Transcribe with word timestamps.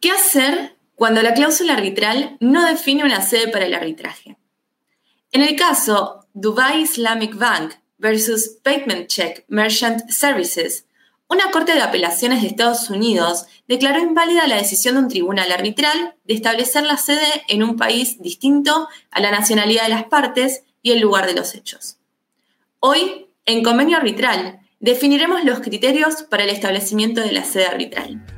¿Qué 0.00 0.10
hacer 0.10 0.76
cuando 0.94 1.22
la 1.22 1.32
cláusula 1.32 1.74
arbitral 1.74 2.36
no 2.40 2.66
define 2.66 3.04
una 3.04 3.22
sede 3.22 3.48
para 3.48 3.64
el 3.64 3.74
arbitraje? 3.74 4.36
En 5.32 5.42
el 5.42 5.56
caso 5.56 6.26
Dubai 6.34 6.82
Islamic 6.82 7.34
Bank 7.36 7.74
versus 7.96 8.58
Payment 8.62 9.08
Check 9.08 9.44
Merchant 9.48 10.10
Services, 10.10 10.84
una 11.28 11.50
corte 11.50 11.72
de 11.72 11.80
apelaciones 11.80 12.42
de 12.42 12.48
Estados 12.48 12.90
Unidos 12.90 13.46
declaró 13.66 14.00
inválida 14.00 14.46
la 14.46 14.56
decisión 14.56 14.94
de 14.94 15.00
un 15.00 15.08
tribunal 15.08 15.50
arbitral 15.50 16.14
de 16.24 16.34
establecer 16.34 16.84
la 16.84 16.98
sede 16.98 17.44
en 17.48 17.62
un 17.62 17.76
país 17.76 18.20
distinto 18.22 18.88
a 19.10 19.20
la 19.20 19.30
nacionalidad 19.30 19.84
de 19.84 19.88
las 19.88 20.04
partes 20.04 20.62
y 20.82 20.92
el 20.92 21.00
lugar 21.00 21.26
de 21.26 21.34
los 21.34 21.54
hechos. 21.54 21.96
Hoy, 22.80 23.26
en 23.46 23.64
convenio 23.64 23.96
arbitral, 23.96 24.60
definiremos 24.78 25.42
los 25.44 25.60
criterios 25.60 26.22
para 26.22 26.44
el 26.44 26.50
establecimiento 26.50 27.22
de 27.22 27.32
la 27.32 27.44
sede 27.44 27.66
arbitral. 27.66 28.35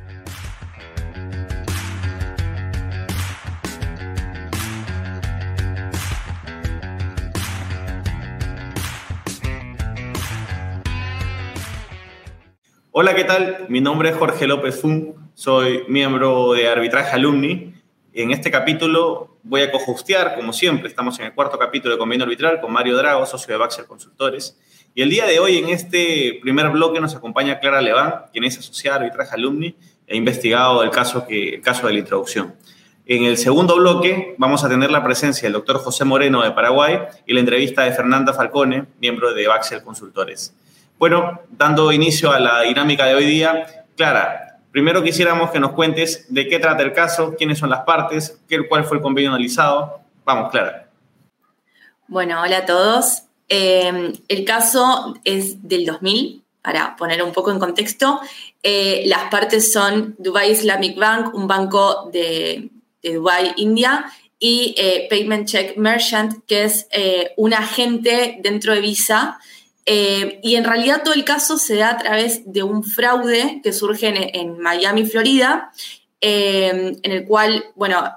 Hola, 13.01 13.15
¿qué 13.15 13.23
tal? 13.23 13.65
Mi 13.69 13.79
nombre 13.79 14.09
es 14.09 14.17
Jorge 14.17 14.45
López 14.45 14.81
Fun, 14.81 15.31
soy 15.33 15.85
miembro 15.87 16.51
de 16.51 16.67
Arbitraje 16.67 17.15
Alumni. 17.15 17.73
En 18.11 18.31
este 18.31 18.51
capítulo 18.51 19.37
voy 19.41 19.61
a 19.61 19.71
cojustear, 19.71 20.35
como 20.35 20.51
siempre, 20.51 20.89
estamos 20.89 21.17
en 21.19 21.27
el 21.27 21.33
cuarto 21.33 21.57
capítulo 21.57 21.93
de 21.93 21.97
Convenio 21.97 22.25
Arbitral 22.25 22.59
con 22.59 22.73
Mario 22.73 22.97
Drago, 22.97 23.25
socio 23.25 23.53
de 23.53 23.57
Baxter 23.57 23.85
Consultores. 23.85 24.59
Y 24.93 25.01
el 25.01 25.09
día 25.09 25.25
de 25.27 25.39
hoy, 25.39 25.59
en 25.59 25.69
este 25.69 26.39
primer 26.41 26.67
bloque, 26.71 26.99
nos 26.99 27.15
acompaña 27.15 27.61
Clara 27.61 27.79
Leván, 27.79 28.25
quien 28.33 28.43
es 28.43 28.57
asociada 28.57 28.97
a 28.97 28.99
Arbitraje 28.99 29.33
Alumni 29.33 29.77
e 30.05 30.17
investigado 30.17 30.83
el 30.83 30.89
caso, 30.89 31.25
que, 31.25 31.55
el 31.55 31.61
caso 31.61 31.87
de 31.87 31.93
la 31.93 31.99
introducción. 31.99 32.55
En 33.05 33.23
el 33.23 33.37
segundo 33.37 33.77
bloque 33.77 34.35
vamos 34.37 34.65
a 34.65 34.67
tener 34.67 34.91
la 34.91 35.05
presencia 35.05 35.43
del 35.43 35.53
doctor 35.53 35.77
José 35.77 36.03
Moreno 36.03 36.43
de 36.43 36.51
Paraguay 36.51 36.99
y 37.25 37.31
la 37.31 37.39
entrevista 37.39 37.83
de 37.83 37.93
Fernanda 37.93 38.33
Falcone, 38.33 38.87
miembro 38.99 39.33
de 39.33 39.47
Baxel 39.47 39.83
Consultores. 39.83 40.53
Bueno, 40.99 41.39
dando 41.51 41.93
inicio 41.93 42.29
a 42.29 42.41
la 42.41 42.63
dinámica 42.63 43.05
de 43.05 43.15
hoy 43.15 43.25
día, 43.25 43.85
Clara, 43.95 44.59
primero 44.69 45.01
quisiéramos 45.01 45.49
que 45.49 45.61
nos 45.61 45.71
cuentes 45.71 46.25
de 46.27 46.49
qué 46.49 46.59
trata 46.59 46.83
el 46.83 46.91
caso, 46.91 47.35
quiénes 47.37 47.57
son 47.57 47.69
las 47.69 47.83
partes, 47.85 48.37
cuál 48.67 48.83
fue 48.83 48.97
el 48.97 49.01
convenio 49.01 49.29
analizado. 49.29 50.01
Vamos, 50.25 50.51
Clara. 50.51 50.89
Bueno, 52.09 52.41
hola 52.41 52.57
a 52.57 52.65
todos. 52.65 53.23
Eh, 53.47 54.11
el 54.27 54.43
caso 54.43 55.15
es 55.23 55.65
del 55.65 55.85
2000, 55.85 56.43
para 56.61 56.97
poner 56.97 57.23
un 57.23 57.31
poco 57.31 57.51
en 57.51 57.59
contexto. 57.59 58.19
Eh, 58.61 59.03
las 59.05 59.29
partes 59.31 59.71
son 59.71 60.15
Dubai 60.17 60.51
Islamic 60.51 60.97
Bank, 60.97 61.33
un 61.33 61.47
banco 61.47 62.09
de, 62.11 62.71
Dubai, 63.01 63.53
India, 63.55 64.03
y 64.37 64.75
eh, 64.77 65.07
Payment 65.09 65.47
Check 65.47 65.77
Merchant, 65.77 66.43
que 66.45 66.65
es 66.65 66.89
un 67.37 67.53
agente 67.53 68.39
dentro 68.41 68.73
de 68.73 68.81
Visa 68.81 69.39
eh, 69.91 70.39
y 70.43 70.55
en 70.55 70.65
realidad 70.65 71.01
todo 71.03 71.15
el 71.15 71.25
caso 71.25 71.57
se 71.57 71.77
da 71.77 71.89
a 71.89 71.97
través 71.97 72.43
de 72.45 72.61
un 72.61 72.83
fraude 72.83 73.59
que 73.63 73.73
surge 73.73 74.37
en, 74.37 74.59
Miami, 74.59 75.03
Florida, 75.03 75.71
eh, 76.21 76.95
en 77.01 77.11
el 77.11 77.25
cual, 77.25 77.65
bueno, 77.73 78.13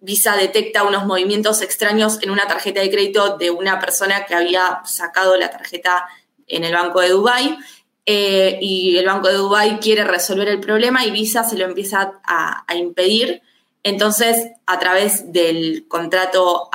Visa 0.00 0.34
detecta 0.34 0.82
unos 0.82 1.04
movimientos 1.04 1.60
extraños 1.60 2.22
en 2.22 2.30
una 2.30 2.46
tarjeta 2.46 2.80
de 2.80 2.90
crédito 2.90 3.36
de 3.36 3.50
una 3.50 3.78
persona 3.80 4.24
que 4.24 4.34
había 4.34 4.80
sacado 4.86 5.36
la 5.36 5.50
tarjeta 5.50 6.08
en 6.46 6.64
el 6.64 6.72
Banco 6.72 7.00
de 7.00 7.10
Dubái. 7.10 7.58
Eh, 8.06 8.58
y 8.62 8.96
el 8.96 9.04
Banco 9.04 9.28
de 9.28 9.34
Dubái 9.34 9.80
quiere 9.80 10.04
resolver 10.04 10.48
el 10.48 10.60
problema 10.60 11.04
y 11.04 11.10
Visa 11.10 11.44
se 11.44 11.58
lo 11.58 11.66
empieza 11.66 12.14
a, 12.24 12.64
a 12.66 12.76
impedir. 12.76 13.42
Entonces, 13.82 14.52
a 14.64 14.78
través 14.78 15.30
del 15.34 15.86
contrato, 15.86 16.70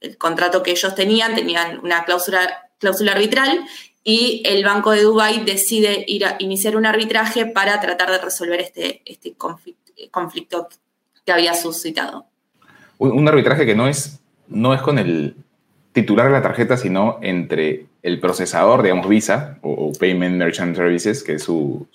el 0.00 0.18
contrato 0.18 0.64
que 0.64 0.72
ellos 0.72 0.96
tenían, 0.96 1.36
tenían 1.36 1.78
una 1.84 2.04
cláusula 2.04 2.67
cláusula 2.78 3.12
arbitral 3.12 3.64
y 4.04 4.42
el 4.46 4.64
Banco 4.64 4.92
de 4.92 5.02
Dubái 5.02 5.44
decide 5.44 6.04
ir 6.06 6.24
a 6.24 6.36
iniciar 6.38 6.76
un 6.76 6.86
arbitraje 6.86 7.46
para 7.46 7.78
tratar 7.80 8.10
de 8.10 8.18
resolver 8.18 8.60
este, 8.60 9.02
este 9.04 9.34
conflicto, 10.10 10.68
que 11.26 11.32
había 11.32 11.52
suscitado. 11.52 12.24
Un, 12.96 13.28
arbitraje 13.28 13.66
que 13.66 13.74
no 13.74 13.86
es, 13.86 14.20
no 14.48 14.72
es 14.72 14.80
con 14.80 14.98
el 14.98 15.36
titular 15.92 16.26
de 16.26 16.32
la 16.32 16.42
tarjeta, 16.42 16.76
sino 16.76 17.18
entre 17.20 17.86
el 18.02 18.18
procesador, 18.18 18.82
digamos, 18.82 19.08
Visa 19.08 19.58
o, 19.62 19.92
Payment 19.92 20.36
Merchant 20.36 20.74
Services, 20.74 21.22
que 21.22 21.34
es 21.34 21.42
su, 21.42 21.86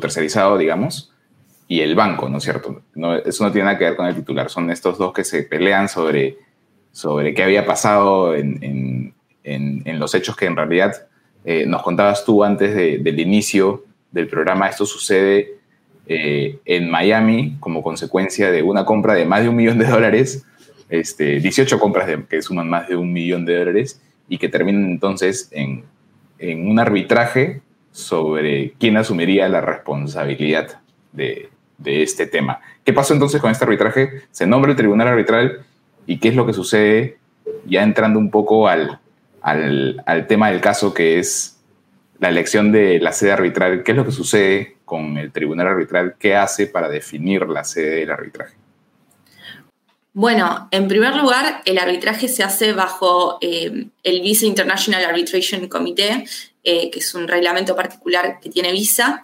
tercerizado, 0.00 0.58
digamos, 0.58 1.12
y 1.68 1.80
el 1.80 1.94
banco, 1.94 2.28
¿no 2.28 2.38
es 2.38 2.44
cierto? 2.44 2.82
Eso 3.24 3.44
no 3.44 3.52
tiene 3.52 3.64
nada 3.64 3.78
que 3.78 3.84
ver 3.84 3.96
con 3.96 4.06
el 4.06 4.14
titular, 4.14 4.50
son 4.50 4.70
estos 4.70 4.98
dos 4.98 5.14
que 5.14 5.24
se 5.24 5.42
pelean 5.44 5.88
sobre, 5.88 6.36
sobre 6.92 7.32
qué 7.32 7.42
había 7.42 7.64
pasado 7.64 8.34
en, 8.34 9.14
los 9.46 10.14
hechos 10.14 10.36
que 10.36 10.46
en 10.46 10.56
realidad 10.56 11.06
eh, 11.44 11.64
nos 11.66 11.82
contabas 11.82 12.24
tú 12.24 12.42
antes 12.42 12.74
del 12.74 13.20
inicio 13.20 13.84
del 14.10 14.28
programa. 14.28 14.68
Esto 14.68 14.84
sucede 14.86 15.54
eh, 16.06 16.58
en 16.64 16.90
Miami 16.90 17.56
como 17.60 17.82
consecuencia 17.82 18.50
de 18.50 18.62
una 18.62 18.84
compra 18.84 19.14
de 19.14 19.24
más 19.24 19.42
de 19.42 19.48
un 19.48 19.56
millón 19.56 19.78
de 19.78 19.86
dólares, 19.86 20.44
este, 20.88 21.40
18 21.40 21.78
compras 21.78 22.08
que 22.28 22.42
suman 22.42 22.68
más 22.68 22.88
de 22.88 22.96
un 22.96 23.12
millón 23.12 23.44
de 23.44 23.58
dólares 23.58 24.00
y 24.28 24.38
que 24.38 24.48
terminan 24.48 24.84
entonces 24.84 25.48
en, 25.52 25.84
en 26.38 26.68
un 26.68 26.78
arbitraje 26.78 27.60
sobre 27.92 28.72
quién 28.78 28.96
asumiría 28.96 29.48
la 29.48 29.60
responsabilidad 29.60 30.80
de, 31.12 31.50
este 31.84 32.26
tema. 32.26 32.60
¿Qué 32.84 32.92
pasó 32.92 33.14
entonces 33.14 33.40
con 33.40 33.50
este 33.50 33.64
arbitraje? 33.64 34.22
Se 34.30 34.46
nombra 34.46 34.70
el 34.70 34.76
tribunal 34.76 35.08
arbitral 35.08 35.64
y 36.06 36.18
qué 36.18 36.28
es 36.28 36.34
lo 36.34 36.46
que 36.46 36.52
sucede 36.52 37.18
ya 37.66 37.82
entrando 37.82 38.18
un 38.18 38.30
poco 38.30 38.68
al, 38.68 38.98
al, 39.46 40.26
tema 40.26 40.50
del 40.50 40.60
caso 40.60 40.92
que 40.92 41.20
es 41.20 41.58
la 42.18 42.28
elección 42.30 42.72
de 42.72 42.98
la 42.98 43.12
sede 43.12 43.32
arbitral. 43.32 43.84
¿Qué 43.84 43.92
es 43.92 43.96
lo 43.96 44.04
que 44.04 44.10
sucede 44.10 44.78
con 44.84 45.16
el 45.18 45.30
tribunal 45.30 45.68
arbitral? 45.68 46.16
¿Qué 46.18 46.34
hace 46.34 46.66
para 46.66 46.88
definir 46.88 47.46
la 47.46 47.62
sede 47.62 48.00
del 48.00 48.10
arbitraje? 48.10 48.56
Bueno, 50.12 50.66
en 50.72 50.88
primer 50.88 51.14
lugar, 51.14 51.62
el 51.64 51.78
arbitraje 51.78 52.26
se 52.26 52.42
hace 52.42 52.72
bajo 52.72 53.38
eh, 53.40 53.86
el 54.02 54.20
Visa 54.22 54.46
International 54.46 55.04
Arbitration 55.04 55.68
Committee, 55.68 56.24
eh, 56.64 56.90
que 56.90 56.98
es 56.98 57.14
un 57.14 57.28
reglamento 57.28 57.76
particular 57.76 58.40
que 58.40 58.50
tiene 58.50 58.72
Visa. 58.72 59.22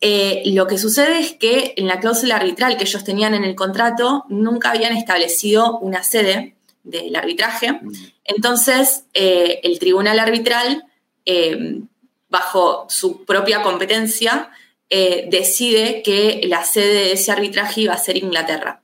Eh, 0.00 0.42
lo 0.46 0.66
que 0.66 0.78
sucede 0.78 1.20
es 1.20 1.32
que 1.34 1.74
en 1.76 1.86
la 1.86 2.00
cláusula 2.00 2.36
arbitral 2.36 2.76
que 2.76 2.84
ellos 2.84 3.04
tenían 3.04 3.34
en 3.34 3.44
el 3.44 3.54
contrato 3.54 4.24
nunca 4.30 4.70
habían 4.70 4.96
establecido 4.96 5.78
una 5.78 6.02
sede 6.02 6.56
del 6.82 7.14
arbitraje. 7.16 7.80
Entonces, 8.24 9.04
eh, 9.14 9.60
el 9.62 9.78
tribunal 9.78 10.18
arbitral, 10.18 10.84
eh, 11.26 11.80
bajo 12.28 12.86
su 12.88 13.24
propia 13.24 13.62
competencia, 13.62 14.50
eh, 14.88 15.26
decide 15.30 16.02
que 16.02 16.40
la 16.44 16.64
sede 16.64 16.92
de 16.94 17.12
ese 17.12 17.32
arbitraje 17.32 17.82
iba 17.82 17.94
a 17.94 17.98
ser 17.98 18.16
Inglaterra. 18.16 18.82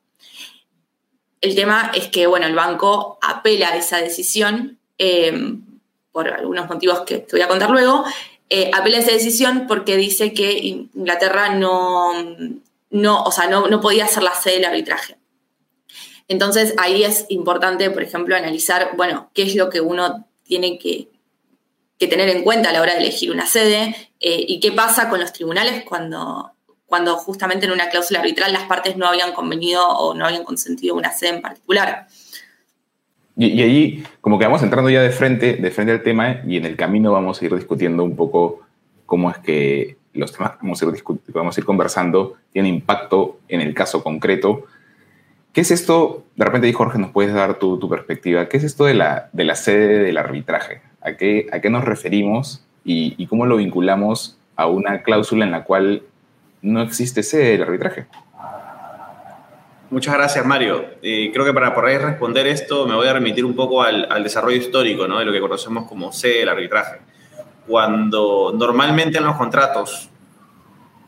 El 1.40 1.54
tema 1.54 1.92
es 1.94 2.08
que, 2.08 2.26
bueno, 2.26 2.46
el 2.46 2.54
banco 2.54 3.18
apela 3.22 3.68
a 3.68 3.76
esa 3.76 3.98
decisión 3.98 4.78
por 6.10 6.28
algunos 6.28 6.68
motivos 6.68 7.02
que 7.02 7.18
te 7.18 7.36
voy 7.36 7.42
a 7.42 7.48
contar 7.48 7.70
luego. 7.70 8.04
apela 8.72 8.96
a 8.96 9.00
esa 9.00 9.12
decisión 9.12 9.66
porque 9.68 9.96
dice 9.96 10.32
que 10.32 10.52
Inglaterra 10.52 11.54
no, 11.54 12.14
no, 12.90 13.22
o 13.22 13.30
sea, 13.30 13.48
no, 13.48 13.68
no 13.68 13.80
podía 13.80 14.06
ser 14.06 14.22
la 14.22 14.34
sede 14.34 14.54
del 14.54 14.64
arbitraje. 14.64 15.16
Entonces 16.28 16.74
ahí 16.78 17.04
es 17.04 17.26
importante, 17.28 17.90
por 17.90 18.02
ejemplo, 18.02 18.36
analizar, 18.36 18.90
bueno, 18.96 19.30
qué 19.34 19.42
es 19.42 19.54
lo 19.54 19.70
que 19.70 19.80
uno 19.80 20.26
tiene 20.42 20.78
que, 20.78 21.08
tener 21.98 22.28
en 22.28 22.42
cuenta 22.42 22.70
a 22.70 22.72
la 22.72 22.82
hora 22.82 22.92
de 22.92 23.00
elegir 23.00 23.30
una 23.30 23.46
sede 23.46 23.96
eh, 24.20 24.44
y 24.46 24.60
qué 24.60 24.70
pasa 24.72 25.08
con 25.08 25.18
los 25.18 25.32
tribunales 25.32 25.82
cuando, 25.84 26.52
cuando 26.86 27.16
justamente 27.16 27.66
en 27.66 27.72
una 27.72 27.88
cláusula 27.88 28.20
arbitral 28.20 28.52
las 28.52 28.64
partes 28.64 28.96
no 28.96 29.06
habían 29.06 29.32
convenido 29.32 29.86
o 29.86 30.14
no 30.14 30.26
habían 30.26 30.44
consentido 30.44 30.94
una 30.94 31.12
sede 31.12 31.36
en 31.36 31.42
particular. 31.42 32.06
Y, 33.36 33.46
y 33.48 33.62
allí, 33.62 34.04
como 34.20 34.38
que 34.38 34.44
vamos 34.44 34.62
entrando 34.62 34.90
ya 34.90 35.02
de 35.02 35.10
frente, 35.10 35.54
de 35.54 35.70
frente 35.70 35.92
al 35.92 36.02
tema 36.02 36.42
y 36.46 36.56
en 36.58 36.66
el 36.66 36.76
camino 36.76 37.12
vamos 37.12 37.40
a 37.40 37.44
ir 37.44 37.54
discutiendo 37.54 38.04
un 38.04 38.14
poco 38.14 38.60
cómo 39.06 39.30
es 39.30 39.38
que 39.38 39.96
los 40.12 40.32
temas 40.32 40.52
que 40.52 40.58
vamos 40.62 40.82
a 40.82 40.84
ir, 40.84 41.04
vamos 41.28 41.56
a 41.56 41.60
ir 41.60 41.64
conversando 41.64 42.34
tienen 42.52 42.74
impacto 42.74 43.38
en 43.48 43.60
el 43.60 43.74
caso 43.74 44.02
concreto 44.02 44.66
¿Qué 45.56 45.62
es 45.62 45.70
esto? 45.70 46.26
De 46.34 46.44
repente, 46.44 46.70
Jorge, 46.74 46.98
nos 46.98 47.12
puedes 47.12 47.32
dar 47.32 47.58
tu, 47.58 47.88
perspectiva. 47.88 48.46
¿Qué 48.46 48.58
es 48.58 48.64
esto 48.64 48.84
de 48.84 48.92
la, 48.92 49.30
de 49.32 49.44
la 49.44 49.54
sede 49.54 50.00
del 50.00 50.18
arbitraje? 50.18 50.82
¿A 51.00 51.16
qué, 51.16 51.46
a 51.50 51.62
qué 51.62 51.70
nos 51.70 51.82
referimos 51.82 52.62
y, 52.84 53.26
cómo 53.26 53.46
lo 53.46 53.56
vinculamos 53.56 54.36
a 54.54 54.66
una 54.66 55.02
cláusula 55.02 55.46
en 55.46 55.52
la 55.52 55.64
cual 55.64 56.02
no 56.60 56.82
existe 56.82 57.22
sede 57.22 57.52
del 57.52 57.62
arbitraje? 57.62 58.04
Muchas 59.88 60.12
gracias, 60.12 60.44
Mario. 60.44 60.84
Creo 61.00 61.46
que 61.46 61.54
para 61.54 61.74
poder 61.74 62.02
responder 62.02 62.46
esto 62.48 62.86
me 62.86 62.94
voy 62.94 63.08
a 63.08 63.14
remitir 63.14 63.46
un 63.46 63.56
poco 63.56 63.82
al, 63.82 64.12
al 64.12 64.22
desarrollo 64.22 64.58
histórico 64.58 65.08
¿no? 65.08 65.20
de 65.20 65.24
lo 65.24 65.32
que 65.32 65.40
conocemos 65.40 65.88
como 65.88 66.12
sede 66.12 66.40
del 66.40 66.50
arbitraje. 66.50 66.98
Cuando 67.66 68.52
normalmente 68.54 69.16
en 69.16 69.24
los 69.24 69.36
contratos 69.36 70.10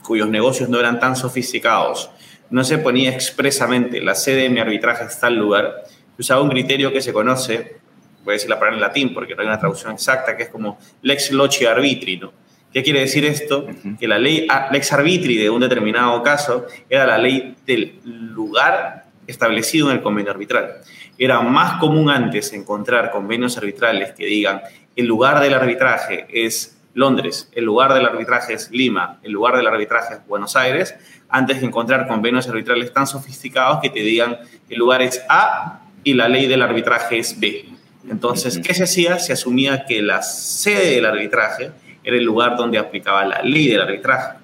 cuyos 0.02 0.30
negocios 0.30 0.70
no 0.70 0.80
eran 0.80 0.98
tan 0.98 1.16
sofisticados, 1.16 2.10
no 2.50 2.64
se 2.64 2.78
ponía 2.78 3.10
expresamente 3.10 4.00
la 4.00 4.14
sede 4.14 4.42
de 4.42 4.50
mi 4.50 4.60
arbitraje 4.60 5.04
está 5.04 5.28
en 5.28 5.34
tal 5.34 5.40
lugar, 5.40 5.84
usaba 6.18 6.42
un 6.42 6.48
criterio 6.48 6.92
que 6.92 7.00
se 7.00 7.12
conoce, 7.12 7.76
voy 8.24 8.32
a 8.32 8.34
decir 8.34 8.50
la 8.50 8.58
palabra 8.58 8.76
en 8.76 8.80
latín 8.80 9.14
porque 9.14 9.34
no 9.34 9.42
hay 9.42 9.48
una 9.48 9.58
traducción 9.58 9.92
exacta, 9.92 10.36
que 10.36 10.44
es 10.44 10.48
como 10.48 10.78
lex 11.02 11.32
loci 11.32 11.66
arbitri, 11.66 12.16
¿no? 12.16 12.32
¿Qué 12.72 12.82
quiere 12.82 13.00
decir 13.00 13.24
esto? 13.24 13.66
Que 13.98 14.06
la 14.06 14.18
ley 14.18 14.46
lex 14.70 14.92
arbitri 14.92 15.36
de 15.36 15.48
un 15.48 15.60
determinado 15.60 16.22
caso 16.22 16.66
era 16.90 17.06
la 17.06 17.16
ley 17.16 17.56
del 17.66 17.98
lugar 18.04 19.06
establecido 19.26 19.90
en 19.90 19.96
el 19.96 20.02
convenio 20.02 20.32
arbitral. 20.32 20.74
Era 21.16 21.40
más 21.40 21.80
común 21.80 22.10
antes 22.10 22.52
encontrar 22.52 23.10
convenios 23.10 23.56
arbitrales 23.56 24.12
que 24.12 24.26
digan 24.26 24.60
el 24.98 25.06
lugar 25.06 25.40
del 25.40 25.54
arbitraje 25.54 26.26
es 26.28 26.77
Londres, 26.94 27.48
el 27.52 27.64
lugar 27.64 27.94
del 27.94 28.06
arbitraje 28.06 28.54
es 28.54 28.70
Lima, 28.70 29.18
el 29.22 29.32
lugar 29.32 29.56
del 29.56 29.66
arbitraje 29.66 30.14
es 30.14 30.26
Buenos 30.26 30.56
Aires, 30.56 30.94
antes 31.28 31.60
de 31.60 31.66
encontrar 31.66 32.08
convenios 32.08 32.48
arbitrales 32.48 32.92
tan 32.92 33.06
sofisticados 33.06 33.80
que 33.80 33.90
te 33.90 34.00
digan 34.00 34.38
el 34.68 34.78
lugar 34.78 35.02
es 35.02 35.22
A 35.28 35.80
y 36.02 36.14
la 36.14 36.28
ley 36.28 36.46
del 36.46 36.62
arbitraje 36.62 37.18
es 37.18 37.38
B. 37.38 37.66
Entonces, 38.10 38.58
¿qué 38.58 38.74
se 38.74 38.84
hacía? 38.84 39.18
Se 39.18 39.32
asumía 39.32 39.84
que 39.84 40.00
la 40.00 40.22
sede 40.22 40.94
del 40.94 41.06
arbitraje 41.06 41.70
era 42.02 42.16
el 42.16 42.24
lugar 42.24 42.56
donde 42.56 42.78
aplicaba 42.78 43.24
la 43.24 43.42
ley 43.42 43.68
del 43.68 43.82
arbitraje. 43.82 44.38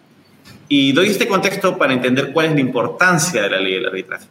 Y 0.69 0.93
doy 0.93 1.09
este 1.09 1.27
contexto 1.27 1.79
para 1.79 1.93
entender 1.93 2.33
cuál 2.33 2.47
es 2.47 2.55
la 2.55 2.61
importancia 2.61 3.43
de 3.43 3.51
la 3.51 3.59
ley 3.59 3.75
del 3.75 3.87
arbitraje. 3.87 4.27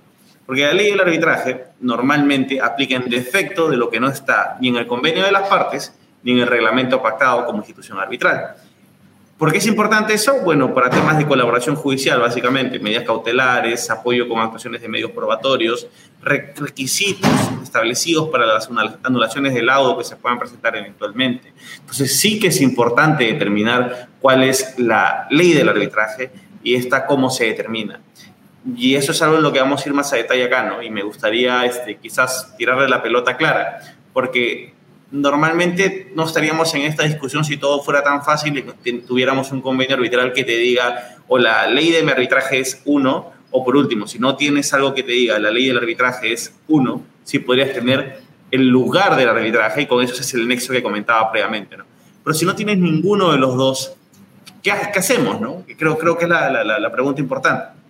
Porque 0.45 0.61
la 0.61 0.73
ley 0.73 0.91
del 0.91 0.99
arbitraje 0.99 1.65
normalmente 1.79 2.61
aplica 2.61 2.95
en 2.95 3.09
defecto 3.09 3.69
de 3.69 3.77
lo 3.77 3.89
que 3.89 3.99
no 3.99 4.09
está 4.09 4.57
ni 4.59 4.69
en 4.69 4.75
el 4.75 4.87
convenio 4.87 5.23
de 5.23 5.31
las 5.31 5.47
partes 5.47 5.93
ni 6.23 6.31
en 6.31 6.39
el 6.39 6.47
reglamento 6.47 7.01
pactado 7.01 7.45
como 7.45 7.59
institución 7.59 7.99
arbitral. 7.99 8.55
¿Por 9.37 9.51
qué 9.51 9.57
es 9.57 9.67
importante 9.67 10.13
eso? 10.13 10.39
Bueno, 10.41 10.73
para 10.73 10.89
temas 10.89 11.17
de 11.17 11.25
colaboración 11.25 11.75
judicial, 11.75 12.19
básicamente, 12.19 12.79
medidas 12.79 13.03
cautelares, 13.03 13.89
apoyo 13.89 14.29
con 14.29 14.39
actuaciones 14.39 14.81
de 14.81 14.87
medios 14.87 15.11
probatorios, 15.11 15.87
requisitos 16.21 17.29
establecidos 17.61 18.29
para 18.29 18.45
las 18.45 18.69
anulaciones 19.03 19.53
del 19.53 19.65
laudo 19.65 19.97
que 19.97 20.03
se 20.03 20.15
puedan 20.15 20.39
presentar 20.39 20.77
eventualmente. 20.77 21.51
Entonces, 21.79 22.17
sí 22.17 22.39
que 22.39 22.47
es 22.47 22.61
importante 22.61 23.25
determinar 23.25 24.07
cuál 24.21 24.43
es 24.43 24.79
la 24.79 25.27
ley 25.29 25.51
del 25.51 25.67
arbitraje 25.67 26.31
y 26.63 26.75
esta 26.75 27.05
cómo 27.05 27.29
se 27.29 27.45
determina. 27.45 27.99
Y 28.77 28.95
eso 28.95 29.11
es 29.11 29.21
algo 29.21 29.37
en 29.37 29.43
lo 29.43 29.51
que 29.51 29.59
vamos 29.59 29.83
a 29.83 29.89
ir 29.89 29.93
más 29.93 30.13
a 30.13 30.15
detalle 30.15 30.45
acá, 30.45 30.63
¿no? 30.63 30.81
Y 30.81 30.89
me 30.89 31.03
gustaría 31.03 31.65
este, 31.65 31.97
quizás 31.97 32.55
tirarle 32.55 32.87
la 32.87 33.01
pelota 33.01 33.35
clara, 33.35 33.79
porque 34.13 34.72
normalmente 35.13 36.11
no 36.15 36.25
estaríamos 36.25 36.73
en 36.73 36.81
esta 36.81 37.03
discusión 37.03 37.45
si 37.45 37.57
todo 37.57 37.83
fuera 37.83 38.03
tan 38.03 38.25
fácil 38.25 38.65
y 38.83 38.93
tuviéramos 39.01 39.51
un 39.51 39.61
convenio 39.61 39.95
arbitral 39.95 40.33
que 40.33 40.43
te 40.43 40.57
diga 40.57 41.17
o 41.27 41.37
la 41.37 41.67
ley 41.67 41.91
de 41.91 42.01
mi 42.01 42.11
arbitraje 42.11 42.59
es 42.59 42.81
uno, 42.85 43.31
o 43.51 43.63
por 43.63 43.77
último, 43.77 44.07
si 44.07 44.17
no 44.17 44.35
tienes 44.35 44.73
algo 44.73 44.95
que 44.95 45.03
te 45.03 45.11
diga 45.11 45.37
la 45.37 45.51
ley 45.51 45.67
del 45.67 45.77
arbitraje 45.77 46.33
es 46.33 46.55
uno, 46.67 47.03
si 47.23 47.37
podrías 47.37 47.73
tener 47.73 48.21
el 48.49 48.67
lugar 48.67 49.15
del 49.15 49.29
arbitraje 49.29 49.83
y 49.83 49.85
con 49.85 50.03
eso 50.03 50.19
es 50.19 50.33
el 50.33 50.47
nexo 50.47 50.73
que 50.73 50.81
comentaba 50.81 51.31
previamente. 51.31 51.77
¿no? 51.77 51.85
Pero 52.23 52.33
si 52.33 52.45
no 52.45 52.55
tienes 52.55 52.79
ninguno 52.79 53.31
de 53.31 53.37
los 53.37 53.55
dos, 53.55 53.93
¿qué, 54.63 54.71
hacemos? 54.71 55.39
No? 55.39 55.63
Creo, 55.77 55.95
creo 55.99 56.17
que 56.17 56.23
es 56.23 56.29
la, 56.29 56.49
la, 56.49 56.79
la 56.79 56.91
pregunta 56.91 57.21
importante. 57.21 57.82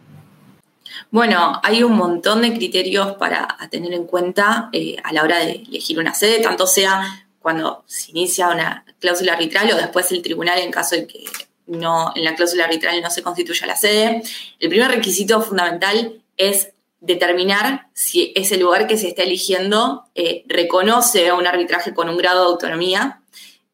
Bueno, 1.13 1.59
hay 1.61 1.83
un 1.83 1.91
montón 1.91 2.41
de 2.41 2.55
criterios 2.55 3.17
para 3.17 3.55
tener 3.69 3.93
en 3.93 4.07
cuenta 4.07 4.69
eh, 4.73 4.95
a 5.03 5.13
la 5.13 5.21
hora 5.21 5.37
de 5.37 5.63
elegir 5.69 5.99
una 5.99 6.15
sede, 6.15 6.41
tanto 6.41 6.65
sea 6.65 7.27
cuando 7.37 7.83
se 7.85 8.09
inicia 8.09 8.49
una 8.49 8.83
cláusula 8.97 9.33
arbitral 9.33 9.71
o 9.71 9.75
después 9.75 10.11
el 10.11 10.23
tribunal 10.23 10.57
en 10.57 10.71
caso 10.71 10.95
de 10.95 11.05
que 11.05 11.23
no, 11.67 12.11
en 12.15 12.23
la 12.23 12.33
cláusula 12.33 12.65
arbitral 12.65 12.99
no 12.99 13.11
se 13.11 13.21
constituya 13.21 13.67
la 13.67 13.75
sede. 13.75 14.23
El 14.59 14.69
primer 14.69 14.89
requisito 14.89 15.39
fundamental 15.43 16.19
es 16.35 16.71
determinar 16.99 17.89
si 17.93 18.33
ese 18.35 18.57
lugar 18.57 18.87
que 18.87 18.97
se 18.97 19.09
está 19.09 19.21
eligiendo 19.21 20.05
eh, 20.15 20.43
reconoce 20.47 21.31
un 21.31 21.45
arbitraje 21.45 21.93
con 21.93 22.09
un 22.09 22.17
grado 22.17 22.39
de 22.39 22.51
autonomía, 22.53 23.21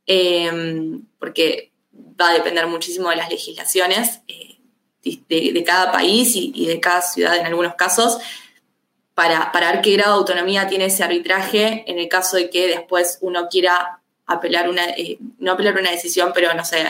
eh, 0.07 0.99
porque 1.17 1.71
va 2.19 2.31
a 2.31 2.33
depender 2.33 2.67
muchísimo 2.67 3.09
de 3.09 3.15
las 3.15 3.29
legislaciones 3.29 4.19
de, 5.03 5.63
cada 5.65 5.91
país 5.91 6.31
y, 6.35 6.65
de 6.65 6.79
cada 6.79 7.01
ciudad 7.01 7.37
en 7.37 7.45
algunos 7.45 7.75
casos, 7.75 8.19
para, 9.13 9.51
para, 9.51 9.71
ver 9.71 9.81
qué 9.81 9.93
grado 9.93 10.13
de 10.13 10.19
autonomía 10.19 10.67
tiene 10.67 10.85
ese 10.85 11.03
arbitraje 11.03 11.83
en 11.87 11.99
el 11.99 12.07
caso 12.07 12.37
de 12.37 12.49
que 12.49 12.67
después 12.67 13.17
uno 13.21 13.49
quiera 13.49 13.99
apelar 14.29 14.69
una, 14.69 14.85
eh, 14.91 15.17
no 15.39 15.53
apelar 15.53 15.75
una 15.77 15.89
decisión, 15.89 16.31
pero 16.35 16.53
no 16.53 16.63
sé, 16.63 16.85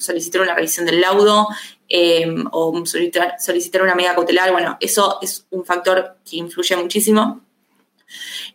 solicitar 0.00 0.40
una 0.40 0.54
revisión 0.54 0.84
del 0.86 1.00
laudo 1.00 1.46
eh, 1.88 2.26
o 2.50 2.84
solicitar, 2.84 3.82
una 3.82 3.94
medida 3.94 4.14
cautelar. 4.14 4.50
Bueno, 4.50 4.76
eso 4.80 5.18
es 5.22 5.46
un 5.50 5.64
factor 5.64 6.16
que 6.28 6.36
influye 6.36 6.76
muchísimo. 6.76 7.42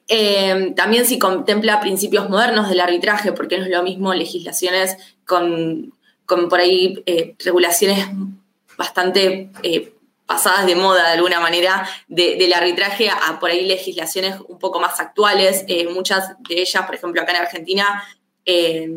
Eh, 0.09 0.73
también 0.75 1.05
si 1.05 1.17
contempla 1.17 1.79
principios 1.79 2.29
modernos 2.29 2.67
del 2.67 2.81
arbitraje, 2.81 3.31
porque 3.31 3.57
no 3.57 3.63
es 3.63 3.71
lo 3.71 3.83
mismo 3.83 4.13
legislaciones 4.13 4.97
con, 5.25 5.93
con 6.25 6.49
por 6.49 6.59
ahí 6.59 7.03
regulaciones 7.39 8.05
bastante 8.77 9.49
eh, 9.63 9.93
pasadas 10.25 10.65
de 10.65 10.75
moda 10.75 11.03
de 11.03 11.13
alguna 11.15 11.39
manera 11.39 11.87
del 12.07 12.53
arbitraje 12.53 13.09
a, 13.09 13.39
por 13.39 13.51
ahí 13.51 13.65
legislaciones 13.65 14.37
un 14.47 14.57
poco 14.57 14.79
más 14.79 14.99
actuales. 14.99 15.63
Eh, 15.67 15.87
muchas 15.87 16.35
de 16.39 16.61
ellas, 16.61 16.85
por 16.85 16.95
ejemplo, 16.95 17.21
acá 17.21 17.31
en 17.31 17.41
Argentina, 17.41 18.03
eh, 18.45 18.89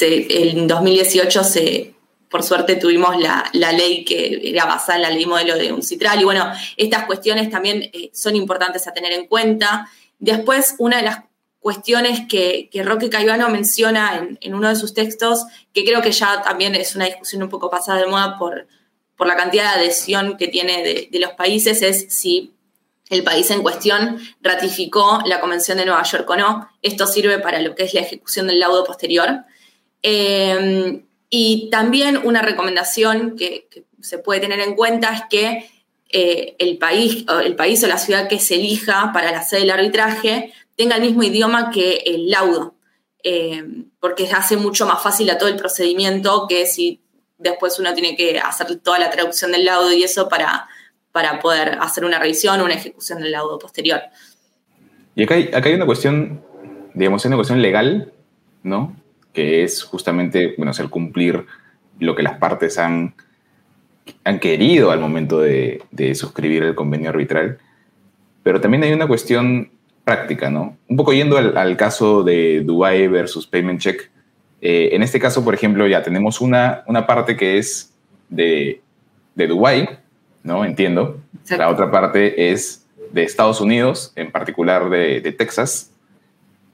en 0.00 0.66
2018 0.66 1.44
se, 1.44 1.94
por 2.30 2.42
suerte 2.42 2.76
tuvimos 2.76 3.16
la, 3.20 3.50
ley 3.72 4.04
que 4.04 4.40
era 4.44 4.64
basada 4.64 4.96
en 4.96 5.02
la 5.02 5.10
ley 5.10 5.26
modelo 5.26 5.56
de 5.56 5.72
un 5.72 5.82
citral. 5.82 6.20
Y 6.20 6.24
bueno, 6.24 6.50
estas 6.76 7.04
cuestiones 7.04 7.50
también 7.50 7.90
son 8.12 8.34
importantes 8.34 8.86
a 8.86 8.92
tener 8.92 9.12
en 9.12 9.26
cuenta. 9.26 9.88
Después, 10.18 10.74
una 10.78 10.96
de 10.96 11.02
las 11.02 11.18
cuestiones 11.64 12.28
que, 12.28 12.68
Roque 12.84 13.08
Caivano 13.08 13.48
menciona 13.48 14.28
en, 14.38 14.54
uno 14.54 14.68
de 14.68 14.76
sus 14.76 14.92
textos, 14.92 15.46
que 15.72 15.82
creo 15.82 16.02
que 16.02 16.12
ya 16.12 16.42
también 16.42 16.74
es 16.74 16.94
una 16.94 17.06
discusión 17.06 17.42
un 17.42 17.48
poco 17.48 17.70
pasada 17.70 18.00
de 18.00 18.06
moda 18.06 18.36
por, 18.38 18.66
la 19.26 19.34
cantidad 19.34 19.72
de 19.72 19.80
adhesión 19.80 20.36
que 20.36 20.48
tiene 20.48 21.08
de, 21.10 21.18
los 21.18 21.30
países, 21.30 21.80
es 21.80 22.04
si 22.10 22.52
el 23.08 23.24
país 23.24 23.50
en 23.50 23.62
cuestión 23.62 24.18
ratificó 24.42 25.20
la 25.24 25.40
Convención 25.40 25.78
de 25.78 25.86
Nueva 25.86 26.02
York 26.02 26.28
o 26.28 26.36
no. 26.36 26.68
Esto 26.82 27.06
sirve 27.06 27.38
para 27.38 27.62
lo 27.62 27.74
que 27.74 27.84
es 27.84 27.94
la 27.94 28.02
ejecución 28.02 28.46
del 28.46 28.60
laudo 28.60 28.84
posterior. 28.84 29.44
Eh, 30.02 31.02
y 31.30 31.70
también 31.70 32.20
una 32.24 32.42
recomendación 32.42 33.36
que, 33.38 33.68
se 34.02 34.18
puede 34.18 34.40
tener 34.40 34.60
en 34.60 34.74
cuenta 34.74 35.14
es 35.14 35.22
que 35.30 35.70
eh, 36.10 36.56
el, 36.58 36.76
país, 36.76 37.24
el 37.42 37.56
país 37.56 37.82
o 37.82 37.86
la 37.86 37.96
ciudad 37.96 38.28
que 38.28 38.38
se 38.38 38.56
elija 38.56 39.12
para 39.14 39.32
la 39.32 39.42
sede 39.42 39.60
del 39.60 39.70
arbitraje 39.70 40.52
tenga 40.76 40.96
el 40.96 41.02
mismo 41.02 41.22
idioma 41.22 41.70
que 41.70 42.02
el 42.06 42.30
laudo, 42.30 42.74
eh, 43.22 43.64
porque 44.00 44.28
hace 44.30 44.56
mucho 44.56 44.86
más 44.86 45.02
fácil 45.02 45.30
a 45.30 45.38
todo 45.38 45.48
el 45.48 45.56
procedimiento 45.56 46.46
que 46.48 46.66
si 46.66 47.00
después 47.38 47.78
uno 47.78 47.94
tiene 47.94 48.16
que 48.16 48.38
hacer 48.38 48.76
toda 48.80 48.98
la 48.98 49.10
traducción 49.10 49.52
del 49.52 49.64
laudo 49.64 49.92
y 49.92 50.02
eso 50.02 50.28
para, 50.28 50.68
para 51.12 51.38
poder 51.40 51.78
hacer 51.80 52.04
una 52.04 52.18
revisión 52.18 52.60
o 52.60 52.64
una 52.64 52.74
ejecución 52.74 53.20
del 53.20 53.32
laudo 53.32 53.58
posterior. 53.58 54.00
Y 55.14 55.24
acá 55.24 55.34
hay, 55.34 55.50
acá 55.52 55.68
hay 55.68 55.74
una 55.74 55.86
cuestión, 55.86 56.42
digamos, 56.94 57.24
una 57.24 57.36
cuestión 57.36 57.62
legal, 57.62 58.12
¿no? 58.62 58.96
Que 59.32 59.62
es 59.62 59.82
justamente, 59.82 60.54
bueno, 60.56 60.70
hacer 60.70 60.88
cumplir 60.88 61.46
lo 62.00 62.16
que 62.16 62.22
las 62.22 62.38
partes 62.38 62.78
han, 62.78 63.14
han 64.24 64.40
querido 64.40 64.90
al 64.90 65.00
momento 65.00 65.38
de, 65.38 65.82
de 65.92 66.14
suscribir 66.14 66.64
el 66.64 66.74
convenio 66.74 67.10
arbitral. 67.10 67.58
Pero 68.42 68.60
también 68.60 68.82
hay 68.82 68.92
una 68.92 69.06
cuestión 69.06 69.70
práctica, 70.04 70.50
¿no? 70.50 70.76
Un 70.88 70.96
poco 70.96 71.12
yendo 71.12 71.36
al, 71.38 71.76
caso 71.76 72.22
de 72.22 72.60
Dubai 72.60 73.08
versus 73.08 73.46
Payment 73.46 73.80
Check. 73.80 74.10
Eh, 74.60 74.90
en 74.92 75.02
este 75.02 75.18
caso, 75.18 75.44
por 75.44 75.54
ejemplo, 75.54 75.86
ya 75.86 76.02
tenemos 76.02 76.40
una, 76.40 76.84
una 76.86 77.06
parte 77.06 77.36
que 77.36 77.58
es 77.58 77.92
de, 78.28 78.80
de 79.34 79.46
Dubái, 79.46 79.88
¿no? 80.42 80.64
Entiendo. 80.64 81.20
La 81.50 81.68
otra 81.68 81.90
parte 81.90 82.50
es 82.52 82.86
de 83.12 83.22
Estados 83.22 83.60
Unidos, 83.60 84.12
en 84.16 84.30
particular 84.30 84.90
de, 84.90 85.20
Texas, 85.36 85.92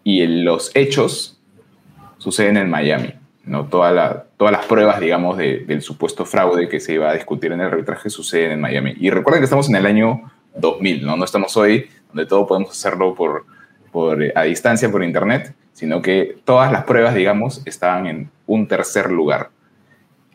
y 0.04 0.26
los 0.26 0.70
hechos 0.75 1.38
suceden 2.18 2.56
en 2.56 2.70
Miami. 2.70 3.14
¿no? 3.44 3.66
Toda 3.66 3.92
la, 3.92 4.26
todas 4.37 4.52
las 4.52 4.64
pruebas, 4.66 5.00
digamos, 5.00 5.37
del 5.37 5.82
supuesto 5.82 6.25
fraude 6.25 6.68
que 6.68 6.80
se 6.80 6.94
iba 6.94 7.10
a 7.10 7.14
discutir 7.14 7.52
en 7.52 7.60
el 7.60 7.66
arbitraje 7.66 8.10
suceden 8.10 8.52
en 8.52 8.60
Miami. 8.60 8.94
Y 8.99 9.10
recuerden 9.10 9.40
que 9.40 9.44
estamos 9.44 9.68
en 9.68 9.76
el 9.76 9.87
año 9.87 10.30
2000, 10.56 11.04
¿no? 11.04 11.16
No 11.16 11.25
estamos 11.25 11.56
hoy 11.56 11.88
donde 12.12 12.26
todo 12.26 12.46
podemos 12.46 12.70
hacerlo 12.70 13.14
por, 13.14 13.44
por, 13.92 14.22
eh, 14.22 14.32
a 14.34 14.42
distancia 14.42 14.90
por 14.90 15.02
internet, 15.02 15.54
sino 15.72 16.02
que 16.02 16.36
todas 16.44 16.70
las 16.72 16.84
pruebas, 16.84 17.14
digamos, 17.14 17.62
estaban 17.66 18.06
en 18.06 18.30
un 18.46 18.66
tercer 18.66 19.10
lugar. 19.10 19.50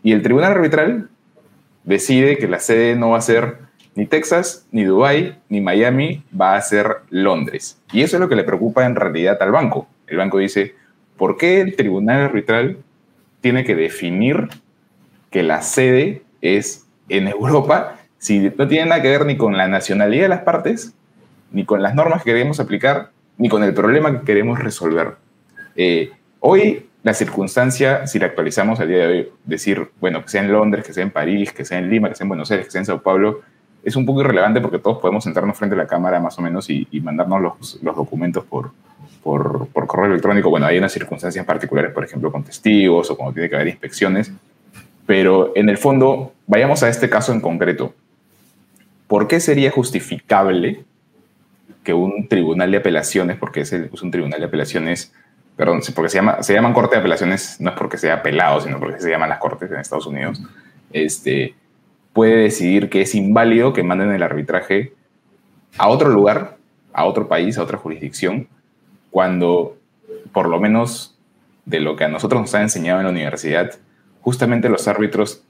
Y 0.03 0.11
el 0.11 0.21
tribunal 0.21 0.53
arbitral 0.53 1.09
decide 1.83 2.37
que 2.37 2.47
la 2.47 2.59
sede 2.59 2.95
no 2.95 3.11
va 3.11 3.17
a 3.17 3.21
ser 3.21 3.57
ni 3.95 4.05
Texas, 4.05 4.67
ni 4.71 4.83
Dubái, 4.83 5.37
ni 5.49 5.61
Miami, 5.61 6.23
va 6.39 6.55
a 6.55 6.61
ser 6.61 6.97
Londres. 7.09 7.81
Y 7.91 8.01
eso 8.01 8.17
es 8.17 8.21
lo 8.21 8.27
que 8.27 8.35
le 8.35 8.43
preocupa 8.43 8.85
en 8.85 8.95
realidad 8.95 9.41
al 9.41 9.51
banco. 9.51 9.87
El 10.07 10.17
banco 10.17 10.37
dice, 10.37 10.75
¿por 11.17 11.37
qué 11.37 11.61
el 11.61 11.75
tribunal 11.75 12.21
arbitral 12.21 12.77
tiene 13.41 13.63
que 13.63 13.75
definir 13.75 14.49
que 15.31 15.43
la 15.43 15.61
sede 15.61 16.23
es 16.41 16.85
en 17.07 17.27
Europa 17.27 17.99
si 18.25 18.51
no 18.57 18.67
tiene 18.67 18.89
nada 18.89 19.03
que 19.03 19.09
ver 19.09 19.25
ni 19.27 19.37
con 19.37 19.55
la 19.55 19.67
nacionalidad 19.67 20.23
de 20.23 20.29
las 20.29 20.41
partes, 20.41 20.94
ni 21.55 21.63
con 21.63 21.81
las 21.81 21.95
normas 21.95 22.21
que 22.21 22.31
queremos 22.31 22.59
aplicar, 22.59 23.11
ni 23.37 23.47
con 23.47 23.63
el 23.63 23.73
problema 23.73 24.11
que 24.11 24.25
queremos 24.25 24.59
resolver. 24.59 25.15
Eh, 25.77 26.11
hoy 26.41 26.87
la 27.01 27.13
circunstancia, 27.13 28.07
si 28.07 28.19
la 28.19 28.25
actualizamos 28.25 28.81
al 28.81 28.89
día 28.89 28.97
de 28.97 29.07
hoy, 29.07 29.29
decir, 29.45 29.89
bueno, 30.01 30.21
que 30.21 30.27
sea 30.27 30.43
en 30.43 30.51
Londres, 30.51 30.85
que 30.85 30.91
sea 30.91 31.03
en 31.03 31.11
París, 31.11 31.53
que 31.53 31.63
sea 31.63 31.77
en 31.79 31.89
Lima, 31.89 32.09
que 32.09 32.15
sea 32.15 32.25
en 32.25 32.29
Buenos 32.29 32.51
Aires, 32.51 32.65
que 32.65 32.71
sea 32.71 32.81
en 32.81 32.85
Sao 32.85 33.01
Paulo, 33.01 33.39
es 33.85 33.95
un 33.95 34.05
poco 34.05 34.19
irrelevante 34.19 34.59
porque 34.59 34.79
todos 34.79 34.97
podemos 34.97 35.23
sentarnos 35.23 35.57
frente 35.57 35.75
a 35.75 35.77
la 35.77 35.87
cámara 35.87 36.19
más 36.19 36.37
o 36.37 36.41
menos 36.41 36.69
y, 36.69 36.87
mandarnos 37.01 37.41
los, 37.41 37.79
los, 37.81 37.95
documentos 37.95 38.43
por, 38.43 38.71
por, 39.23 39.67
por, 39.67 39.87
correo 39.87 40.07
electrónico. 40.07 40.49
Bueno, 40.49 40.65
hay 40.65 40.77
unas 40.77 40.91
circunstancias 40.91 41.45
particulares, 41.45 41.91
por 41.93 42.03
ejemplo, 42.03 42.33
con 42.33 42.43
testigos 42.43 43.09
o 43.11 43.15
cuando 43.15 43.33
tiene 43.33 43.47
que 43.47 43.55
haber 43.55 43.69
inspecciones, 43.69 44.29
pero 45.05 45.53
en 45.55 45.69
el 45.69 45.77
fondo, 45.77 46.33
vayamos 46.47 46.83
a 46.83 46.89
este 46.89 47.09
caso 47.09 47.31
en 47.31 47.39
concreto. 47.39 47.93
¿Por 49.07 49.27
qué 49.29 49.39
sería 49.39 49.71
justificable 49.71 50.83
que 51.85 51.93
un 51.93 52.27
tribunal 52.27 52.71
de 52.71 52.77
apelaciones, 52.77 53.37
porque 53.37 53.61
es, 53.61 53.71
un 53.71 54.11
tribunal 54.11 54.41
de 54.41 54.47
apelaciones, 54.47 55.13
perdón, 55.55 55.79
porque 55.95 56.09
se, 56.09 56.17
llama, 56.17 56.43
se 56.43 56.53
llaman 56.53 56.73
corte 56.73 56.95
de 56.95 56.99
apelaciones, 56.99 57.61
no 57.61 57.69
es 57.69 57.77
porque 57.77 57.97
sea 57.97 58.15
apelado, 58.15 58.59
sino 58.59 58.77
porque 58.79 58.99
se 58.99 59.09
llaman 59.09 59.29
las 59.29 59.39
cortes 59.39 59.71
en 59.71 59.79
Estados 59.79 60.07
Unidos, 60.07 60.41
este, 60.91 61.55
puede 62.11 62.35
decidir 62.35 62.89
que 62.89 63.01
es 63.01 63.15
inválido 63.15 63.71
que 63.71 63.83
manden 63.83 64.11
el 64.11 64.23
arbitraje 64.23 64.93
a 65.77 65.87
otro 65.87 66.09
lugar, 66.09 66.57
a 66.91 67.05
otro 67.05 67.27
país, 67.29 67.57
a 67.57 67.63
otra 67.63 67.77
jurisdicción, 67.77 68.47
cuando 69.11 69.77
por 70.33 70.49
lo 70.49 70.59
menos 70.59 71.17
de 71.65 71.79
lo 71.79 71.95
que 71.95 72.03
a 72.03 72.09
nosotros 72.09 72.41
nos 72.41 72.55
ha 72.55 72.61
enseñado 72.61 72.99
en 72.99 73.05
la 73.05 73.11
universidad, 73.11 73.71
justamente 74.21 74.69
los 74.69 74.87
árbitros 74.87 75.43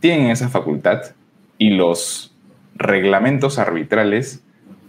tienen 0.00 0.30
esa 0.30 0.48
facultad 0.48 1.02
y 1.58 1.70
los 1.70 2.34
reglamentos 2.74 3.58
arbitrales 3.58 4.42